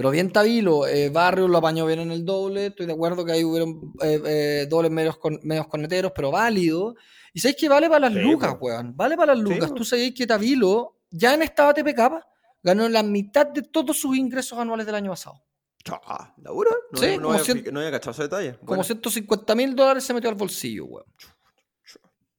[0.00, 3.32] Pero bien Tabilo, eh, Barrio lo apañó bien en el doble, estoy de acuerdo que
[3.32, 6.94] ahí hubieron eh, eh, dobles medios, con, medios corneteros, pero válido.
[7.34, 8.96] Y sabéis que vale para las lucas, weón.
[8.96, 9.74] Vale para las lucas.
[9.74, 11.88] Tú sabéis que Tabilo, ya en esta ATP
[12.62, 15.42] ganó la mitad de todos sus ingresos anuales del año pasado.
[16.06, 16.70] Ah, ¿Laburo?
[16.92, 17.32] No, sí, no,
[17.70, 18.58] no, había, cachado ese detalle.
[18.64, 21.04] Como 150 mil dólares se metió al bolsillo, weón.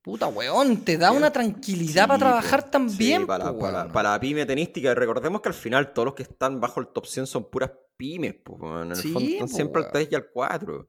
[0.02, 3.22] Puta, weón, te da una tranquilidad para trabajar también.
[3.22, 4.96] Sí, para, para, la pyme tenística.
[4.96, 7.72] Recordemos que al final todos los que están bajo el top 100 son puras
[8.02, 10.88] pymes, pues, en el fondo están siempre al 3 y al 4.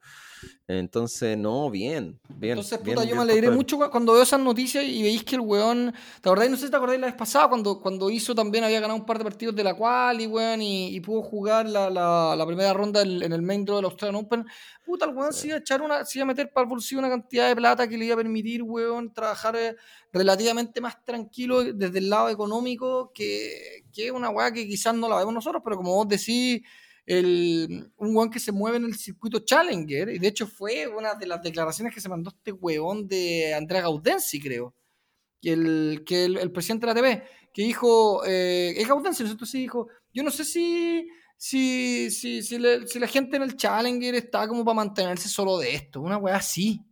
[0.67, 2.53] Entonces, no, bien, bien.
[2.53, 5.93] Entonces, puta, yo me alegré mucho cuando veo esas noticias y veis que el weón.
[6.23, 6.51] ¿Te acordáis?
[6.51, 9.05] No sé si te acordáis la vez pasada, cuando, cuando hizo también, había ganado un
[9.05, 13.03] par de partidos de la cual y weón, y, pudo jugar la, la, primera ronda
[13.03, 14.47] en, el main draw del Australian Open.
[14.83, 17.01] Puta, el weón se iba a echar una, se iba a meter para el bolsillo
[17.01, 19.77] una cantidad de plata que le iba a permitir, weón, trabajar eh,
[20.13, 25.17] relativamente más tranquilo desde el lado económico, que, que una weá que quizás no la
[25.17, 26.63] vemos nosotros, pero como vos decís
[27.07, 31.15] el, un weón que se mueve en el circuito Challenger, y de hecho fue una
[31.15, 34.75] de las declaraciones que se mandó este weón de Andrea Gaudensi, creo,
[35.41, 39.89] que el, que el, presidente de la TV, que dijo, eh, es Gaudensi, entonces dijo,
[40.13, 44.77] yo no sé si, si, si, si, la gente en el Challenger está como para
[44.77, 46.85] mantenerse solo de esto, una weá así.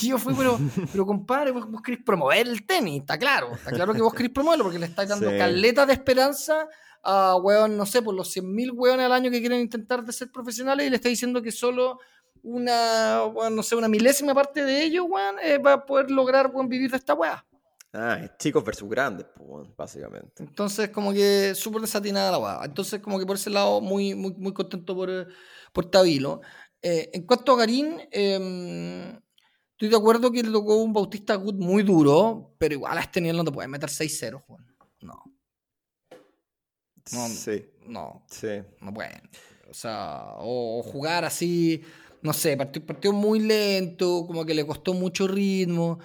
[0.00, 0.58] Y yo fui, pero,
[0.92, 4.64] pero compadre, vos, querés promover el tenis, está claro, está claro que vos querés promoverlo
[4.64, 6.68] porque le estáis dando caleta de esperanza
[7.02, 10.30] a, weón, no sé, por los 100.000 weones al año que quieren intentar de ser
[10.30, 11.98] profesionales y le está diciendo que solo
[12.42, 16.68] una, no sé, una milésima parte de ellos, weón, eh, va a poder lograr, weón,
[16.68, 17.44] vivir de esta weá.
[17.94, 20.42] Ah, chicos versus grandes, pues, básicamente.
[20.42, 22.60] Entonces, como que súper desatinada la weá.
[22.64, 25.28] Entonces, como que por ese lado, muy, muy, muy contento por,
[25.72, 26.40] por Tabilo.
[26.80, 29.20] Eh, en cuanto a Garín, em,
[29.82, 33.20] estoy de acuerdo que le tocó un Bautista Good muy duro, pero igual a este
[33.20, 34.64] nivel no te puedes meter 6-0, Juan.
[35.00, 35.24] No.
[37.12, 37.64] No, sí.
[37.88, 38.22] No.
[38.30, 38.62] Sí.
[38.80, 39.28] No pueden.
[39.68, 41.82] O sea, o jugar así,
[42.20, 45.98] no sé, partió, partió muy lento, como que le costó mucho ritmo.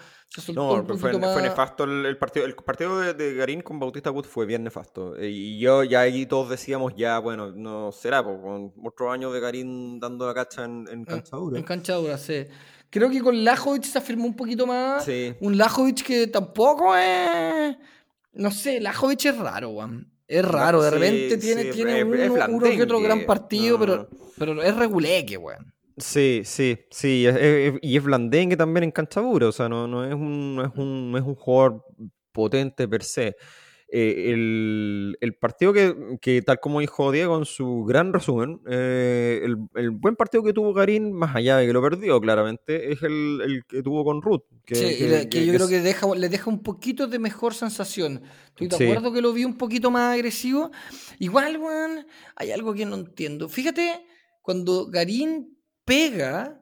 [0.56, 1.14] no, fue,
[1.44, 2.48] nefasto el, partido.
[2.48, 5.24] El partido de, Garín con Bautista Wood fue bien nefasto.
[5.24, 10.00] Y yo ya ahí todos decíamos, ya, bueno, no será, con otro año de Garín
[10.00, 11.60] dando la cacha en, en canchadura.
[11.60, 12.48] En canchadura, sí.
[12.90, 15.04] Creo que con Lajovic se afirmó un poquito más.
[15.06, 15.34] Sí.
[15.40, 17.76] Un Lajovic que tampoco es.
[18.34, 20.12] No sé, Lajovic es raro, weón.
[20.28, 25.38] Es raro, de repente tiene, tiene uno, que otro gran partido, pero, pero es reguleque,
[25.38, 25.74] weón.
[25.98, 27.26] Sí, sí, sí,
[27.82, 31.12] y es blandengue también en cancha o sea, no, no, es un, no, es un,
[31.12, 31.86] no es un jugador
[32.32, 33.36] potente per se.
[33.90, 34.34] Eh,
[35.22, 39.42] el, partido que, tal como dijo Diego en su gran resumen, eh,
[39.76, 43.64] el, buen partido que tuvo Garín, más allá de que lo perdió claramente, es el,
[43.68, 44.44] que tuvo con Ruth.
[44.66, 48.24] Que, sí, que, yo creo que deja, le deja un poquito de mejor sensación.
[48.50, 50.72] Estoy de acuerdo que lo vi un poquito más agresivo.
[51.20, 53.48] Igual, Juan, hay algo que no entiendo.
[53.48, 54.06] Fíjate,
[54.42, 56.62] cuando Garín pega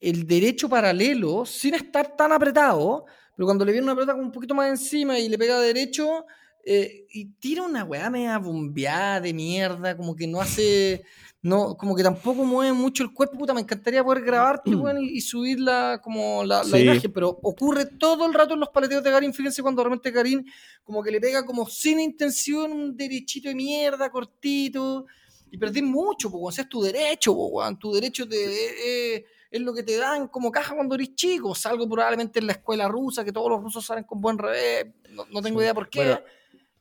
[0.00, 3.06] el derecho paralelo sin estar tan apretado,
[3.36, 6.26] pero cuando le viene una pelota un poquito más encima y le pega derecho,
[6.66, 11.04] eh, y tira una weá media bombeada de mierda, como que no hace,
[11.42, 15.20] no, como que tampoco mueve mucho el cuerpo, puta, me encantaría poder grabarte, weón, y,
[15.20, 19.60] subirla como la, imagen, pero ocurre todo el rato en los paleteos de Garín, fíjense
[19.60, 20.46] cuando realmente Garín
[20.82, 25.04] como que le pega como sin intención un derechito de mierda, cortito,
[25.50, 28.44] y perdí mucho, porque es tu derecho, weón, tu derecho de...
[28.44, 31.54] Eh, eh, es lo que te dan como caja cuando eres chico.
[31.54, 34.86] Salgo probablemente en la escuela rusa, que todos los rusos salen con buen revés.
[35.30, 36.18] No, tengo idea por qué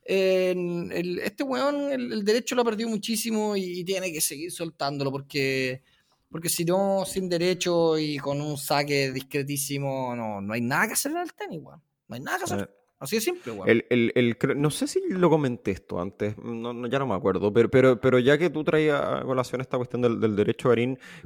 [0.06, 5.82] este weón el, derecho lo ha perdido muchísimo y, tiene que seguir soltándolo porque,
[6.30, 10.94] porque si no, sin derecho y con un saque discretísimo, no, no hay nada que
[10.94, 11.82] hacer en el tenis, weón.
[12.08, 12.83] No hay nada que hacer.
[13.00, 17.16] Así de simple, el, no sé si lo comenté esto antes, no, ya no me
[17.16, 20.76] acuerdo, pero, pero, pero ya que tú traías a colación esta cuestión del, derecho a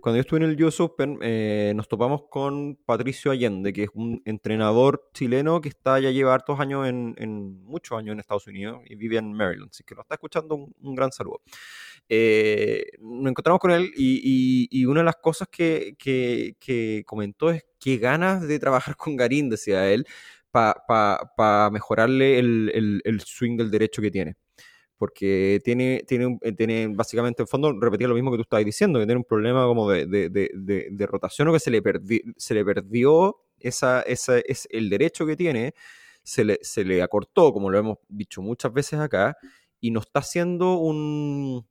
[0.01, 3.89] cuando yo estuve en el US Open eh, nos topamos con Patricio Allende, que es
[3.93, 8.81] un entrenador chileno que está ya lleva hartos años en, muchos años en Estados Unidos
[8.85, 11.41] y vive en Maryland, así que lo está escuchando, un, gran saludo.
[12.09, 17.97] Eh, nos encontramos con él y, una de las cosas que, que comentó es que
[17.97, 20.05] ganas de trabajar con Garín, decía él,
[20.51, 24.35] para mejorarle el, swing del derecho que tiene.
[24.97, 28.99] Porque tiene, tiene, eh, tiene básicamente, en fondo, repetía lo mismo que tú estabas diciendo,
[28.99, 31.81] que tiene un problema como de, rotación o que se le,
[32.35, 35.73] se le perdió esa, esa, es el derecho que tiene,
[36.23, 39.37] se le, se le acortó, como lo hemos dicho muchas veces acá,
[39.79, 41.67] y no está haciendo un,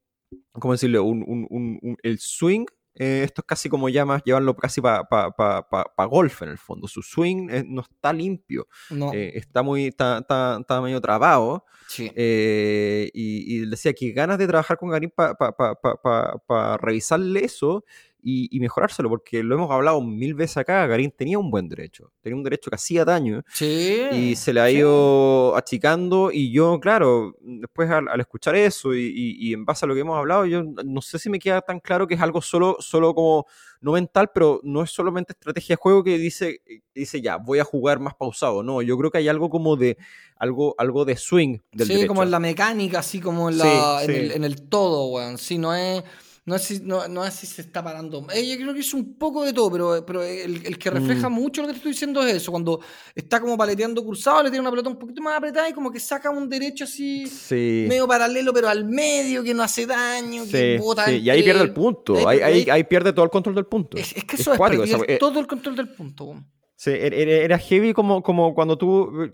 [0.52, 1.04] ¿cómo decirlo?
[1.04, 2.66] Un, un, el swing
[2.98, 6.88] Eh, esto es casi como llamas, llevarlo casi para pa, pa, golf en el fondo.
[6.88, 8.68] Su swing eh, no está limpio.
[9.12, 11.64] Eh, está muy, está, está, medio trabado.
[11.88, 12.10] Sí.
[12.16, 17.84] y, y, decía que ganas de trabajar con Garín para revisarle eso
[18.28, 22.36] y, mejorárselo, porque lo hemos hablado mil veces acá, Garín tenía un buen derecho, tenía
[22.36, 27.88] un derecho que hacía daño y se le ha ido achicando y yo, claro, después
[27.88, 31.30] al, escuchar eso y, en base a lo que hemos hablado, yo no sé si
[31.30, 33.46] me queda tan claro que es algo solo, solo como
[33.80, 36.62] no mental, pero no es solamente estrategia de juego que dice,
[36.92, 39.98] dice ya, voy a jugar más pausado, no, yo creo que hay algo como de
[40.36, 44.10] algo, algo de swing del Sí, como en la mecánica, así como en, la, en,
[44.10, 46.02] el, en el todo, weón, sí, no es
[46.46, 48.24] no es si, no, no es si se está parando.
[48.32, 51.32] Ella creo que es un poco de todo, pero, pero el, que refleja mm.
[51.32, 52.52] mucho lo que te estoy diciendo es eso.
[52.52, 52.80] Cuando
[53.16, 55.98] está como paleteando cruzado, le tiene una pelota un poquito más apretada y como que
[55.98, 61.10] saca un derecho así medio paralelo, pero al medio, que no hace daño, que bota
[61.10, 62.28] Y ahí pierde el punto.
[62.28, 63.96] Ahí, ahí, ahí, pierde todo el control del punto.
[63.96, 66.44] Es, que eso es, eh, todo el control del punto.
[66.78, 69.30] Sí, er, er, era heavy como, como cuando tú,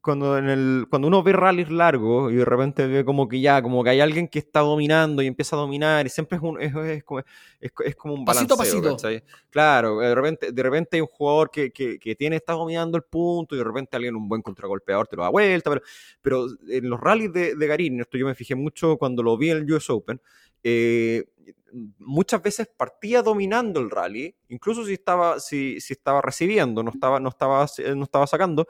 [0.00, 3.60] cuando, en el, cuando uno ve rallies largos y de repente ve como que ya,
[3.60, 6.58] como que hay alguien que está dominando y empieza a dominar y siempre es, un,
[6.58, 7.22] es, es, como,
[7.60, 9.26] es, como un balanceo, pasito pasito.
[9.50, 13.02] Claro, de repente, de repente hay un jugador que, que, que, tiene, está dominando el
[13.02, 15.82] punto y de repente alguien, un buen contragolpeador, te lo da vuelta, pero,
[16.22, 19.50] pero en los rallies de, de Garín, esto yo me fijé mucho cuando lo vi
[19.50, 20.22] en el US Open,
[20.62, 21.24] eh,
[21.98, 27.20] muchas veces partía dominando el rally, incluso si estaba, si, si estaba recibiendo, no estaba,
[27.20, 28.66] no estaba, no estaba sacando,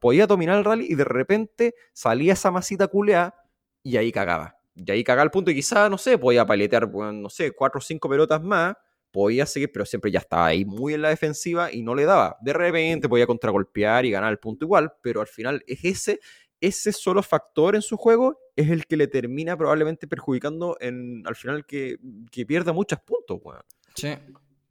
[0.00, 3.34] podía dominar el rally y de repente salía esa masita culea
[3.82, 4.58] y ahí cagaba.
[4.74, 7.82] Y ahí cagaba el punto y quizá, no sé, podía paletear, no sé, cuatro o
[7.82, 8.74] cinco pelotas más,
[9.10, 12.36] podía seguir, pero siempre ya estaba ahí muy en la defensiva y no le daba.
[12.42, 16.20] De repente podía contragolpear y ganar el punto igual, pero al final es ese
[16.60, 21.36] ese solo factor en su juego es el que le termina probablemente perjudicando en, al
[21.36, 21.98] final que,
[22.30, 23.62] que pierda muchos puntos, weón.
[23.94, 24.08] Sí,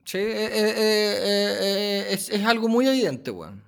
[0.03, 3.63] sí eh, eh, eh, es, es, algo muy evidente, weón.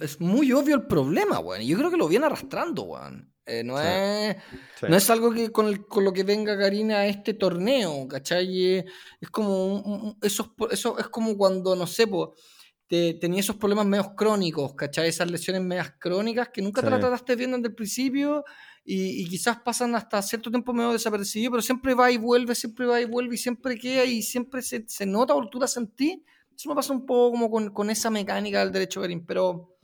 [0.00, 1.62] es muy obvio el problema, weón.
[1.62, 3.32] Y yo creo que lo viene arrastrando, weón.
[3.64, 4.36] no, es,
[4.88, 8.84] no es algo que con, el, con, lo que venga Karina a este torneo, ¿cachai?
[9.20, 12.30] Es como, eso, eso es como cuando, no sé, pues
[12.88, 15.08] tenía esos problemas medios crónicos, ¿cachai?
[15.08, 18.44] Esas lesiones medias crónicas que nunca trataste bien desde el principio
[18.84, 23.00] y, quizás pasan hasta cierto tiempo medio desapercibido, pero siempre va y vuelve, siempre va
[23.00, 26.24] y vuelve y siempre queda y siempre se, se nota o tú la sentí.
[26.54, 29.76] Eso me pasa un poco como con, con esa mecánica del derecho Garín, pero,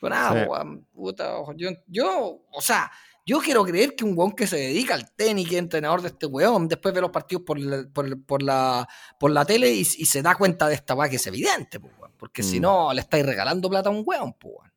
[0.00, 2.90] pero nada, puta, yo, yo, o sea,
[3.24, 6.08] yo quiero creer que un weón que se dedica al tenis, que es entrenador de
[6.08, 8.88] este weón, después ve los partidos por la, por, por la,
[9.18, 12.42] por la tele y, se da cuenta de esta weá que es evidente, pues, porque
[12.42, 12.62] si mm.
[12.62, 14.70] no le estáis regalando plata a un weón, pues,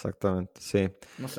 [0.00, 0.88] Exactamente, sí.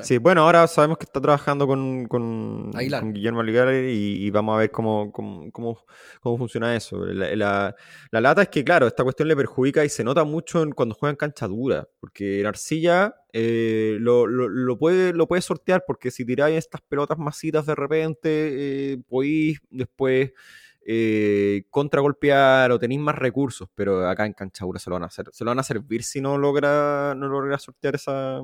[0.04, 4.70] Sí, bueno, ahora sabemos que está trabajando con, con, Guillermo Aguilar y, vamos a ver
[4.70, 7.04] cómo, cómo, cómo, funciona eso.
[7.04, 7.74] La,
[8.10, 11.10] la, lata es que, claro, esta cuestión le perjudica y se nota mucho cuando juega
[11.10, 16.24] en cancha dura, porque en arcilla eh, lo, lo, puede, lo puede sortear, porque si
[16.24, 20.30] tiráis estas pelotas masitas de repente, eh, podéis después
[20.84, 25.26] eh, contragolpear o tenéis más recursos, pero acá en Canchadura se lo van a hacer,
[25.32, 28.40] se lo van a servir si no logra, no logra sortear esa,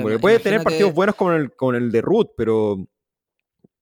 [0.00, 2.86] Porque puede tener partidos buenos como el, con el de Root, pero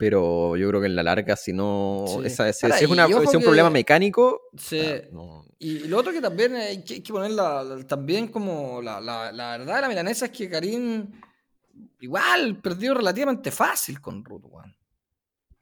[0.00, 2.06] pero yo creo que en la larga, si no.
[2.24, 4.40] Esa, es, es, una, un problema mecánico.
[4.56, 4.80] Sí.
[5.58, 9.80] Y lo otro que también hay que, poner también como la, la, la, verdad de
[9.82, 11.06] la milanesa es que Karim
[12.00, 14.44] igual perdió relativamente fácil con Root,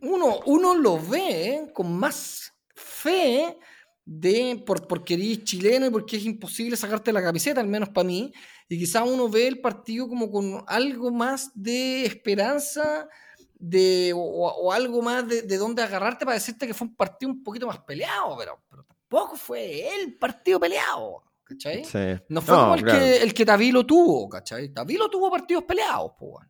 [0.01, 3.59] uno, uno lo ve con más fe
[4.05, 8.07] de por, porque eres chileno y porque es imposible sacarte la camiseta, al menos para
[8.07, 8.33] mí,
[8.69, 13.09] y quizá uno ve el partido como con algo más de esperanza
[13.59, 17.43] de, o, algo más de, de dónde agarrarte para decirte que fue un partido un
[17.43, 21.25] poquito más peleado, pero, pero tampoco fue el partido peleado.
[21.49, 21.83] ¿Cachai?
[22.29, 24.69] No fue como el, que, el que Tavilo tuvo, ¿cachai?
[24.69, 26.47] Tavilo tuvo partidos peleados, pues.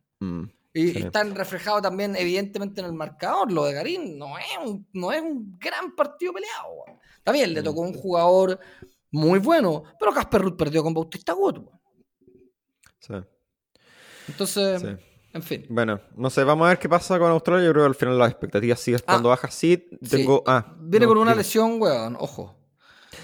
[0.73, 3.51] Y, están reflejados también, evidentemente, en el marcador.
[3.51, 6.85] Lo de Garín no es un, no es un gran partido peleado.
[7.23, 8.59] También le tocó un jugador
[9.11, 11.67] muy bueno, pero Casper Ruth perdió con Bautista Gut.
[12.99, 13.13] Sí.
[14.27, 14.83] Entonces,
[15.33, 15.65] en fin.
[15.69, 17.65] Bueno, no sé, vamos a ver qué pasa con Australia.
[17.65, 19.53] Yo creo que al final las expectativas siguen estando ah, bajas.
[19.53, 20.43] Sí, tengo.
[20.45, 22.58] Ah, Viene con una lesión, weón, ojo.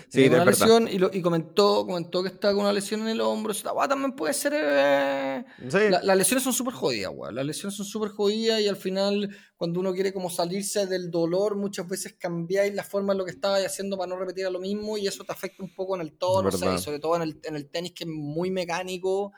[0.09, 3.21] Sí, una lesión y, lo, y, comentó, comentó que está con una lesión en el
[3.21, 3.53] hombro.
[3.87, 4.53] también puede ser.
[4.55, 7.35] Eh, las lesiones son súper jodidas, weón.
[7.35, 11.55] Las lesiones son súper jodidas y al final, cuando uno quiere como salirse del dolor,
[11.55, 14.59] muchas veces cambiáis la forma en lo que estabais haciendo para no repetir a lo
[14.59, 17.55] mismo y eso te afecta un poco en el tono, sobre todo en el, en
[17.55, 19.33] el, tenis que es muy mecánico.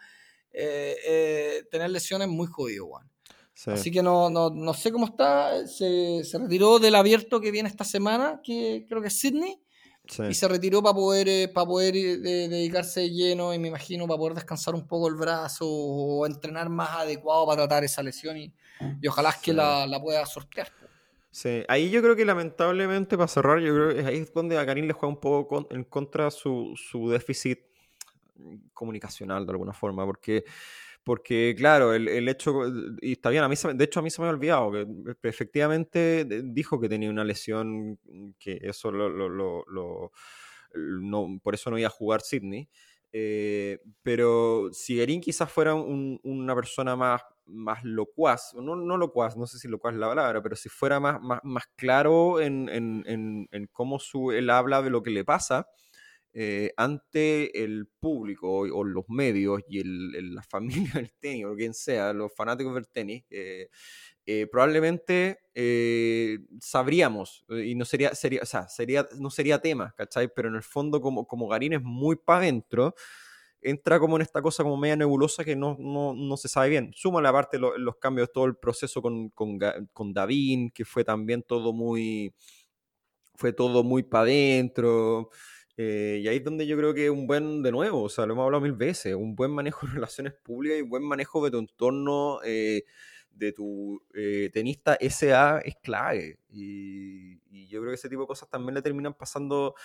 [0.51, 3.09] Eh, eh, tener lesiones es muy jodido, weón.
[3.65, 5.65] Así que no, no, no, sé cómo está.
[5.65, 9.59] Se, se, retiró del abierto que viene esta semana, que creo que es Sydney.
[10.29, 14.17] Y se retiró para poder, eh, para poder eh, dedicarse lleno y me imagino para
[14.17, 18.53] poder descansar un poco el brazo o entrenar más adecuado para tratar esa lesión y,
[19.01, 20.69] y ojalá es que la, la, pueda sortear.
[21.31, 24.65] Sí, ahí yo creo que lamentablemente para cerrar, yo creo que ahí es donde a
[24.65, 27.59] Karim le juega un poco en contra su, su déficit
[28.73, 30.45] comunicacional de alguna forma, porque
[31.07, 32.63] porque, claro, el, el, hecho,
[32.99, 36.25] y está bien, a mí de hecho a mí se me ha olvidado, que efectivamente
[36.43, 37.97] dijo que tenía una lesión,
[38.37, 40.11] que eso lo, lo, lo,
[40.75, 42.67] no, por eso no iba a jugar Sydney.
[43.13, 49.37] Eh, pero si Erin quizás fuera un, una persona más, más locuaz, no, no locuaz,
[49.37, 52.67] no sé si locuaz es la palabra, pero si fuera más, más, más claro en,
[52.67, 55.69] en, en, en cómo su, él habla de lo que le pasa,
[56.39, 61.73] eh, ante el público o, los medios y el, la familia del tenis o quien
[61.73, 63.69] sea, los fanáticos del tenis, eh,
[64.23, 65.39] eh, probablemente
[66.61, 70.31] sabríamos y no sería, sería, o sea, sería, no sería tema, ¿cachai?
[70.31, 72.93] Pero en el fondo como, como Garín es muy para adentro,
[73.59, 76.91] entra como en esta cosa como media nebulosa que no, no, no se sabe bien.
[76.93, 79.57] Suma la parte los cambios, todo el proceso con, con,
[79.91, 82.31] con Davín, que fue también todo muy,
[83.33, 85.31] fue todo muy para adentro.
[85.77, 88.33] Eh, y ahí es donde yo creo que un buen, de nuevo, o sea, lo
[88.33, 91.51] hemos hablado mil veces, un buen manejo de relaciones públicas y un buen manejo de
[91.51, 92.83] tu entorno, eh,
[93.31, 96.39] de tu eh, tenista SA es clave.
[96.49, 99.75] Y, y, yo creo que ese tipo de cosas también le terminan pasando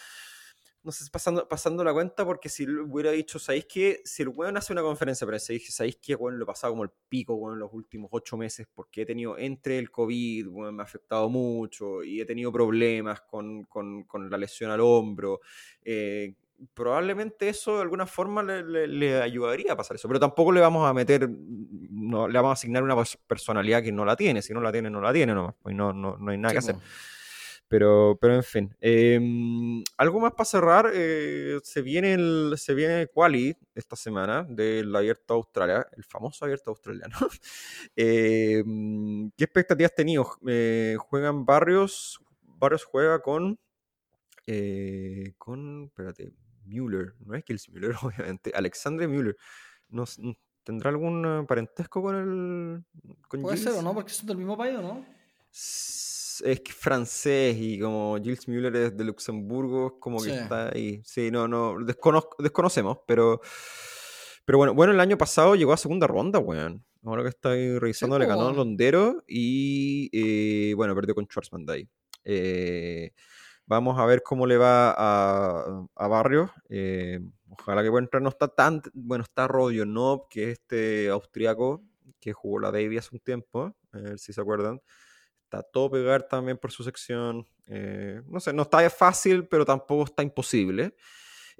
[0.84, 4.56] no sé, pasando, pasando la cuenta, porque si hubiera dicho, ¿sabéis que Si el weón
[4.56, 7.34] hace una conferencia pero se dice, ¿sabéis que weón lo he pasado como el pico,
[7.34, 8.66] weón, en los últimos ocho meses?
[8.74, 13.22] Porque he tenido, entre el COVID, weón, me ha afectado mucho y he tenido problemas
[13.22, 15.40] con, con, con la lesión al hombro.
[15.84, 16.34] Eh,
[16.74, 20.88] probablemente eso de alguna forma le, le, ayudaría a pasar eso, pero tampoco le vamos
[20.88, 24.60] a meter, no, le vamos a asignar una personalidad que no la tiene, si no
[24.60, 26.76] la tiene, no la tiene, no, pues no, no, no hay nada que hacer.
[27.72, 28.76] Pero, pero en fin.
[28.82, 30.90] Em, algo más para cerrar.
[30.92, 36.68] Eh, se, viene el, se viene Quali esta semana del Abierto Australia, el famoso Abierto
[36.68, 37.16] Australiano.
[37.96, 40.36] Em, ¿Qué expectativas tenido?
[40.46, 42.20] Eh, ¿Juegan Barrios?
[42.42, 43.58] Barrios juega con.
[44.46, 45.84] Eh, con.
[45.84, 46.34] Espérate.
[46.66, 47.14] Müller.
[47.20, 48.52] No es Kills Müller, obviamente.
[48.54, 49.38] Alexandre Müller.
[49.88, 50.04] ¿No,
[50.62, 52.84] ¿Tendrá algún parentesco con el.
[53.28, 55.06] Con Puede ser o no, porque son del mismo país, ¿no?
[56.42, 61.00] Es francés y como Gilles Müller es de Luxemburgo, como que está ahí.
[61.04, 61.76] Sí, no, no,
[62.38, 63.40] desconocemos, pero,
[64.44, 66.84] pero bueno, bueno, el año pasado llegó a segunda ronda, weón.
[67.04, 71.72] Ahora que estoy revisando, le ganó a Londero y eh, bueno, perdió con Schwarzman de
[71.72, 71.88] ahí.
[72.24, 73.12] Eh,
[73.66, 76.52] vamos a ver cómo le va a, a Barrio.
[76.68, 77.18] Eh,
[77.48, 78.22] ojalá que pueda entrar.
[78.22, 78.82] No está tan.
[78.94, 81.82] Bueno, está Rodionov, que es este austriaco
[82.20, 84.80] que jugó la Davy hace un tiempo, a ver si se acuerdan.
[85.52, 87.46] Está todo pegar también por su sección.
[87.66, 90.94] Eh, no sé, no está fácil, pero tampoco está imposible.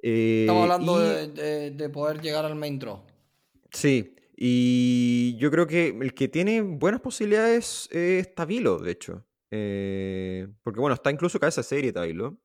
[0.02, 3.04] Eh, Estamos hablando de, poder llegar al main draw.
[3.70, 9.26] Sí, y yo creo que el que tiene buenas posibilidades es Tabilo, de hecho.
[9.50, 12.38] Eh, porque bueno, está incluso cabeza esa serie Tabilo.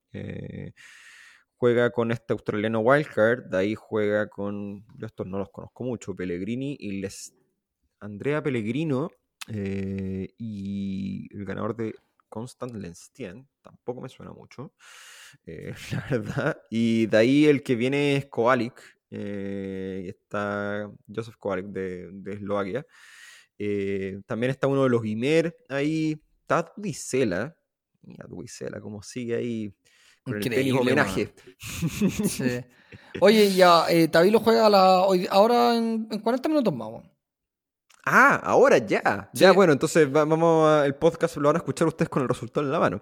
[1.55, 6.13] juega con este australiano Wildcard, de ahí juega con, yo estos no los conozco mucho,
[6.13, 7.33] Pellegrini y les
[8.01, 9.09] Andrea Pellegrino
[9.47, 11.95] eh, y el ganador de
[12.29, 14.73] Constant Lenstien, tampoco me suena mucho,
[15.45, 16.61] eh, la verdad.
[16.69, 18.73] Y de ahí el que viene es Kovalik,
[19.09, 22.85] eh, está Joseph Kovalik de, de Eslovaquia.
[24.25, 27.55] también está uno de los Guimer ahí, está Duisela,
[28.01, 29.73] mira como sigue ahí
[30.23, 31.33] con el homenaje.
[33.21, 37.16] Oye, ya, Tabilo juega la, ahora en, en 40 minutos más.
[38.09, 39.29] Ah, ahora ya.
[39.33, 42.65] Ya, bueno, entonces vamos a, el podcast lo van a escuchar ustedes con el resultado
[42.65, 43.01] en la mano.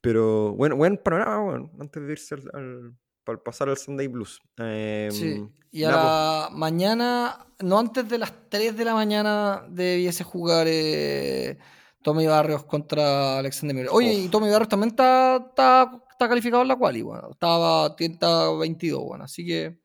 [0.00, 2.94] Pero bueno, buen panorama, bueno, antes de irse al,
[3.26, 4.40] al pasar al Sunday Blues.
[4.58, 6.58] Eh, sí, y a pues.
[6.58, 11.58] mañana, no antes de las 3 de la mañana, debiese jugar eh,
[12.02, 13.90] Tommy Barrios contra Alexander Miller.
[13.92, 18.52] Oye, y Tommy Barrios también está, está, está calificado en la quali, bueno, estaba tienda
[18.56, 19.78] 22, bueno, así que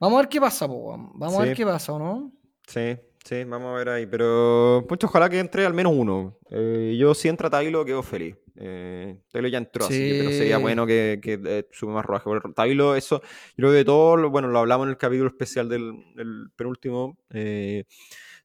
[0.00, 2.32] vamos a ver qué pasa, vamos a ver qué pasa, ¿no?
[2.66, 4.06] Sí, Sí, vamos a ver ahí.
[4.06, 6.38] Pero, pues ojalá que entre al menos uno.
[6.50, 8.36] Eh, yo si entra Tailo quedo feliz.
[8.56, 12.28] Eh, Tailo ya entró, así que pero sería bueno que, que eh, sube más rodaje.
[12.54, 16.50] Tailo, eso, yo creo que de todo, bueno, lo hablamos en el capítulo especial del,
[16.56, 17.16] penúltimo.
[17.30, 17.84] Eh,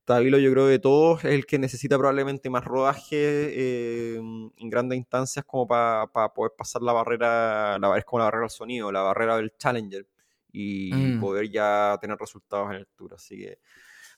[0.07, 4.69] Tabilo, yo creo que de todos es el que necesita probablemente más rodaje eh, en
[4.69, 8.89] grandes instancias como para poder pasar la barrera, la, es como la barrera del sonido,
[8.89, 10.07] la barrera del challenger
[10.53, 11.19] y mm.
[11.19, 13.15] poder ya tener resultados en el tour.
[13.15, 13.59] Así que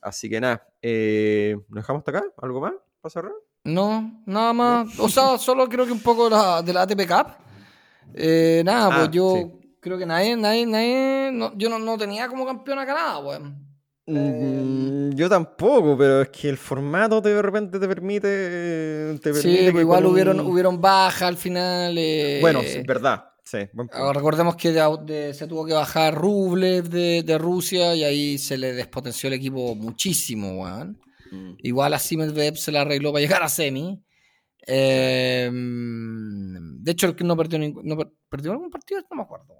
[0.02, 2.24] Así que nada, eh, ¿nos dejamos hasta acá?
[2.42, 3.34] ¿Algo más para cerrar?
[3.66, 5.00] No, nada más.
[5.00, 7.28] O sea, solo creo que un poco de la, de la ATP Cup.
[8.14, 9.76] Eh, nada, pues Ah, yo sí.
[9.80, 11.30] creo que nadie, nadie, nadie.
[11.34, 13.20] no- yo no, no tenía como campeón a Canadá.
[14.08, 19.20] Mm, Yo tampoco, pero es que el formato de repente te permite.
[19.22, 21.96] Te Sí, permite pues que igual hubieron, hubieron bajas al final.
[21.98, 23.29] eh, Bueno, sí, verdad.
[23.50, 24.14] Sí, buen punto.
[24.14, 28.58] Recordemos que de- de- se tuvo que bajar Rublev de, de Rusia y ahí se
[28.58, 31.00] le despotenció el equipo muchísimo, weón.
[31.32, 31.54] Mm.
[31.64, 34.04] Igual a Siemens se la arregló para llegar a semi.
[34.68, 39.24] Eh, de hecho, el que no perdió, ningún- no per- perdió algún partido, no me
[39.24, 39.56] acuerdo.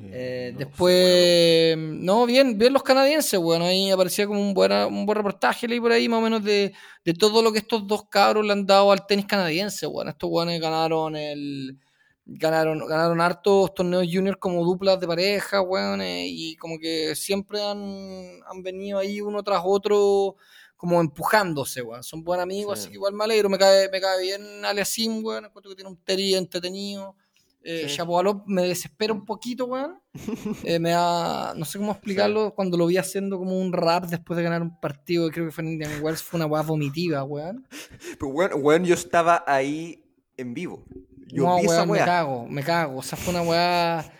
[0.00, 4.86] Eh, no sé, después, no, bien, bien los canadienses, bueno, ahí aparecía como un, buena,
[4.86, 6.72] un buen reportaje, leí por ahí más o menos de,
[7.04, 10.28] de todo lo que estos dos cabros le han dado al tenis canadiense, bueno, estos
[10.30, 11.78] buenos ganaron el
[12.26, 17.62] ganaron, ganaron hartos torneos juniors como duplas de pareja, weón, eh, y como que siempre
[17.62, 20.36] han, han venido ahí uno tras otro
[20.76, 22.02] como empujándose, weón.
[22.02, 22.82] Son buenos amigos, Sí.
[22.82, 25.90] así que igual me alegro, me cae, me cae bien Aliasim, weón, encuentro que tiene
[25.90, 27.16] un teri entretenido.
[27.66, 27.96] Eh, Sí.
[28.46, 29.98] Me desespera un poquito, weón.
[30.64, 34.36] Eh, me da, no sé cómo explicarlo, cuando lo vi haciendo como un rap después
[34.36, 37.66] de ganar un partido, creo que fue en Indian Wells, fue una weá vomitiva, weón.
[38.18, 40.04] Pero bueno, yo estaba ahí
[40.36, 40.84] en vivo.
[41.28, 42.04] Yo no, vi esa weón, me weá.
[42.04, 42.98] cago, me cago.
[42.98, 44.12] O sea, fue una weá.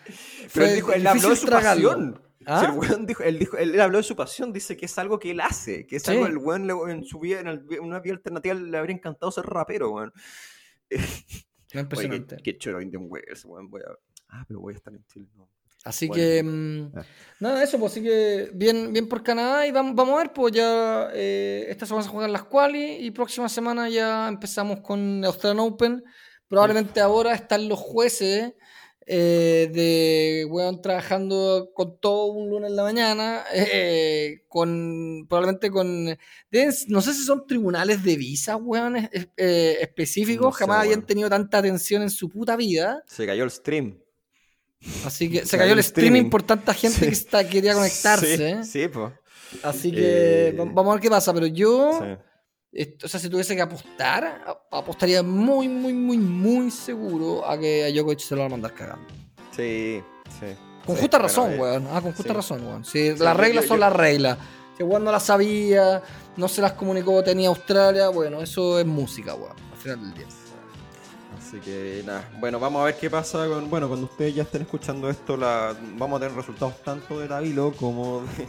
[0.52, 1.88] Pero él, dijo, él habló de su tragarlo.
[1.90, 2.20] pasión.
[2.46, 2.60] ¿Ah?
[2.60, 5.18] Si el weón dijo, él, dijo, él habló de su pasión, dice que es algo
[5.18, 6.10] que él hace, que es Sí.
[6.12, 8.94] algo el weón le- en su vida, en, el- en una vida alternativa le habría
[8.96, 10.12] encantado ser rapero, weón.
[10.90, 10.90] No,
[11.74, 12.36] Oye, impresionante.
[12.36, 13.70] qué, qué choro Indian Wells, weón.
[13.70, 13.90] Voy a...
[14.28, 15.48] Ah, pero voy a estar en Chile, no.
[15.84, 16.22] Así Bueno.
[16.22, 17.04] que, mm, Ah.
[17.40, 20.52] nada, eso, pues así que bien, bien por Canadá y vamos, vamos a ver, pues
[20.54, 25.60] ya eh, esta semana se juegan las quali y próxima semana ya empezamos con Australian
[25.60, 26.02] Open.
[26.54, 28.52] Probablemente ahora están los jueces
[29.06, 36.06] eh, de, weón, trabajando con todo un lunes en la mañana, eh, con, probablemente con,
[36.50, 40.80] deben- no sé si son tribunales de visa, weón, es- eh, específicos, No sé, jamás
[40.84, 43.02] habían tenido tanta atención en su puta vida.
[43.06, 43.98] Se cayó el stream.
[45.04, 46.30] Así que se Se cayó el streaming, streaming.
[46.30, 47.04] por tanta gente Sí.
[47.06, 48.62] que está, quería conectarse.
[48.64, 49.12] Sí, sí pues.
[49.62, 51.32] Así que va- vamos a ver qué pasa.
[51.34, 52.06] Pero yo, Sí.
[53.04, 57.90] O sea, si tuviese que apostar, apostaría muy, muy, muy, muy seguro a que a
[57.92, 59.06] Djokovic se lo va a mandar cagando.
[59.52, 60.02] Sí,
[60.40, 60.46] sí.
[60.84, 61.86] Con Sí, justa razón, weón.
[61.92, 62.36] Ah, con justa sí.
[62.36, 62.84] razón, weón.
[62.84, 64.38] Sí, las reglas yo- son yo- las reglas.
[64.76, 66.02] Si weón no las sabía,
[66.36, 69.54] no se las comunicó, tenía Australia, bueno, eso es música, weón.
[69.72, 70.26] Al final del día.
[71.38, 74.62] Así que nada, bueno, vamos a ver qué pasa con, bueno, cuando ustedes ya estén
[74.62, 78.48] escuchando esto, la, vamos a tener resultados tanto de Davilo como de,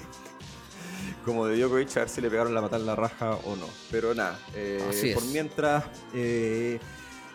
[1.25, 3.67] como de Djokovic, a ver si le pegaron la patada en la raja o no.
[3.91, 6.79] Pero nada, eh, por mientras eh,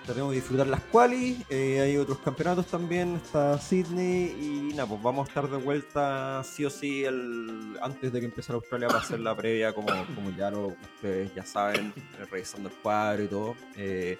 [0.07, 5.03] tenemos que disfrutar las quali, eh, hay otros campeonatos también, está Sydney y nada, pues
[5.03, 8.89] vamos a estar de vuelta sí o sí el, antes de que empiece la Australia
[8.89, 13.25] para hacer la previa, como, como ya lo, ustedes ya saben, eh, revisando el cuadro
[13.25, 13.57] y todo.
[13.77, 14.19] eh,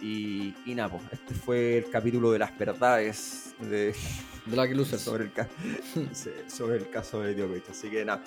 [0.00, 3.94] y, y nada, pues, este fue el capítulo de las verdades de,
[4.46, 4.98] Black Loser.
[4.98, 5.30] sobre, el
[6.50, 7.70] sobre el caso de Djokovic.
[7.70, 8.22] Así que nada,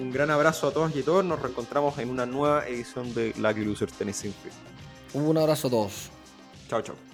[0.00, 1.24] un gran abrazo a todos y a todos.
[1.24, 4.52] Nos reencontramos en una nueva edición de Lucky Losers Tennis Sin Free.
[5.14, 6.10] Un abrazo a todos.
[6.68, 7.09] Chao, chao.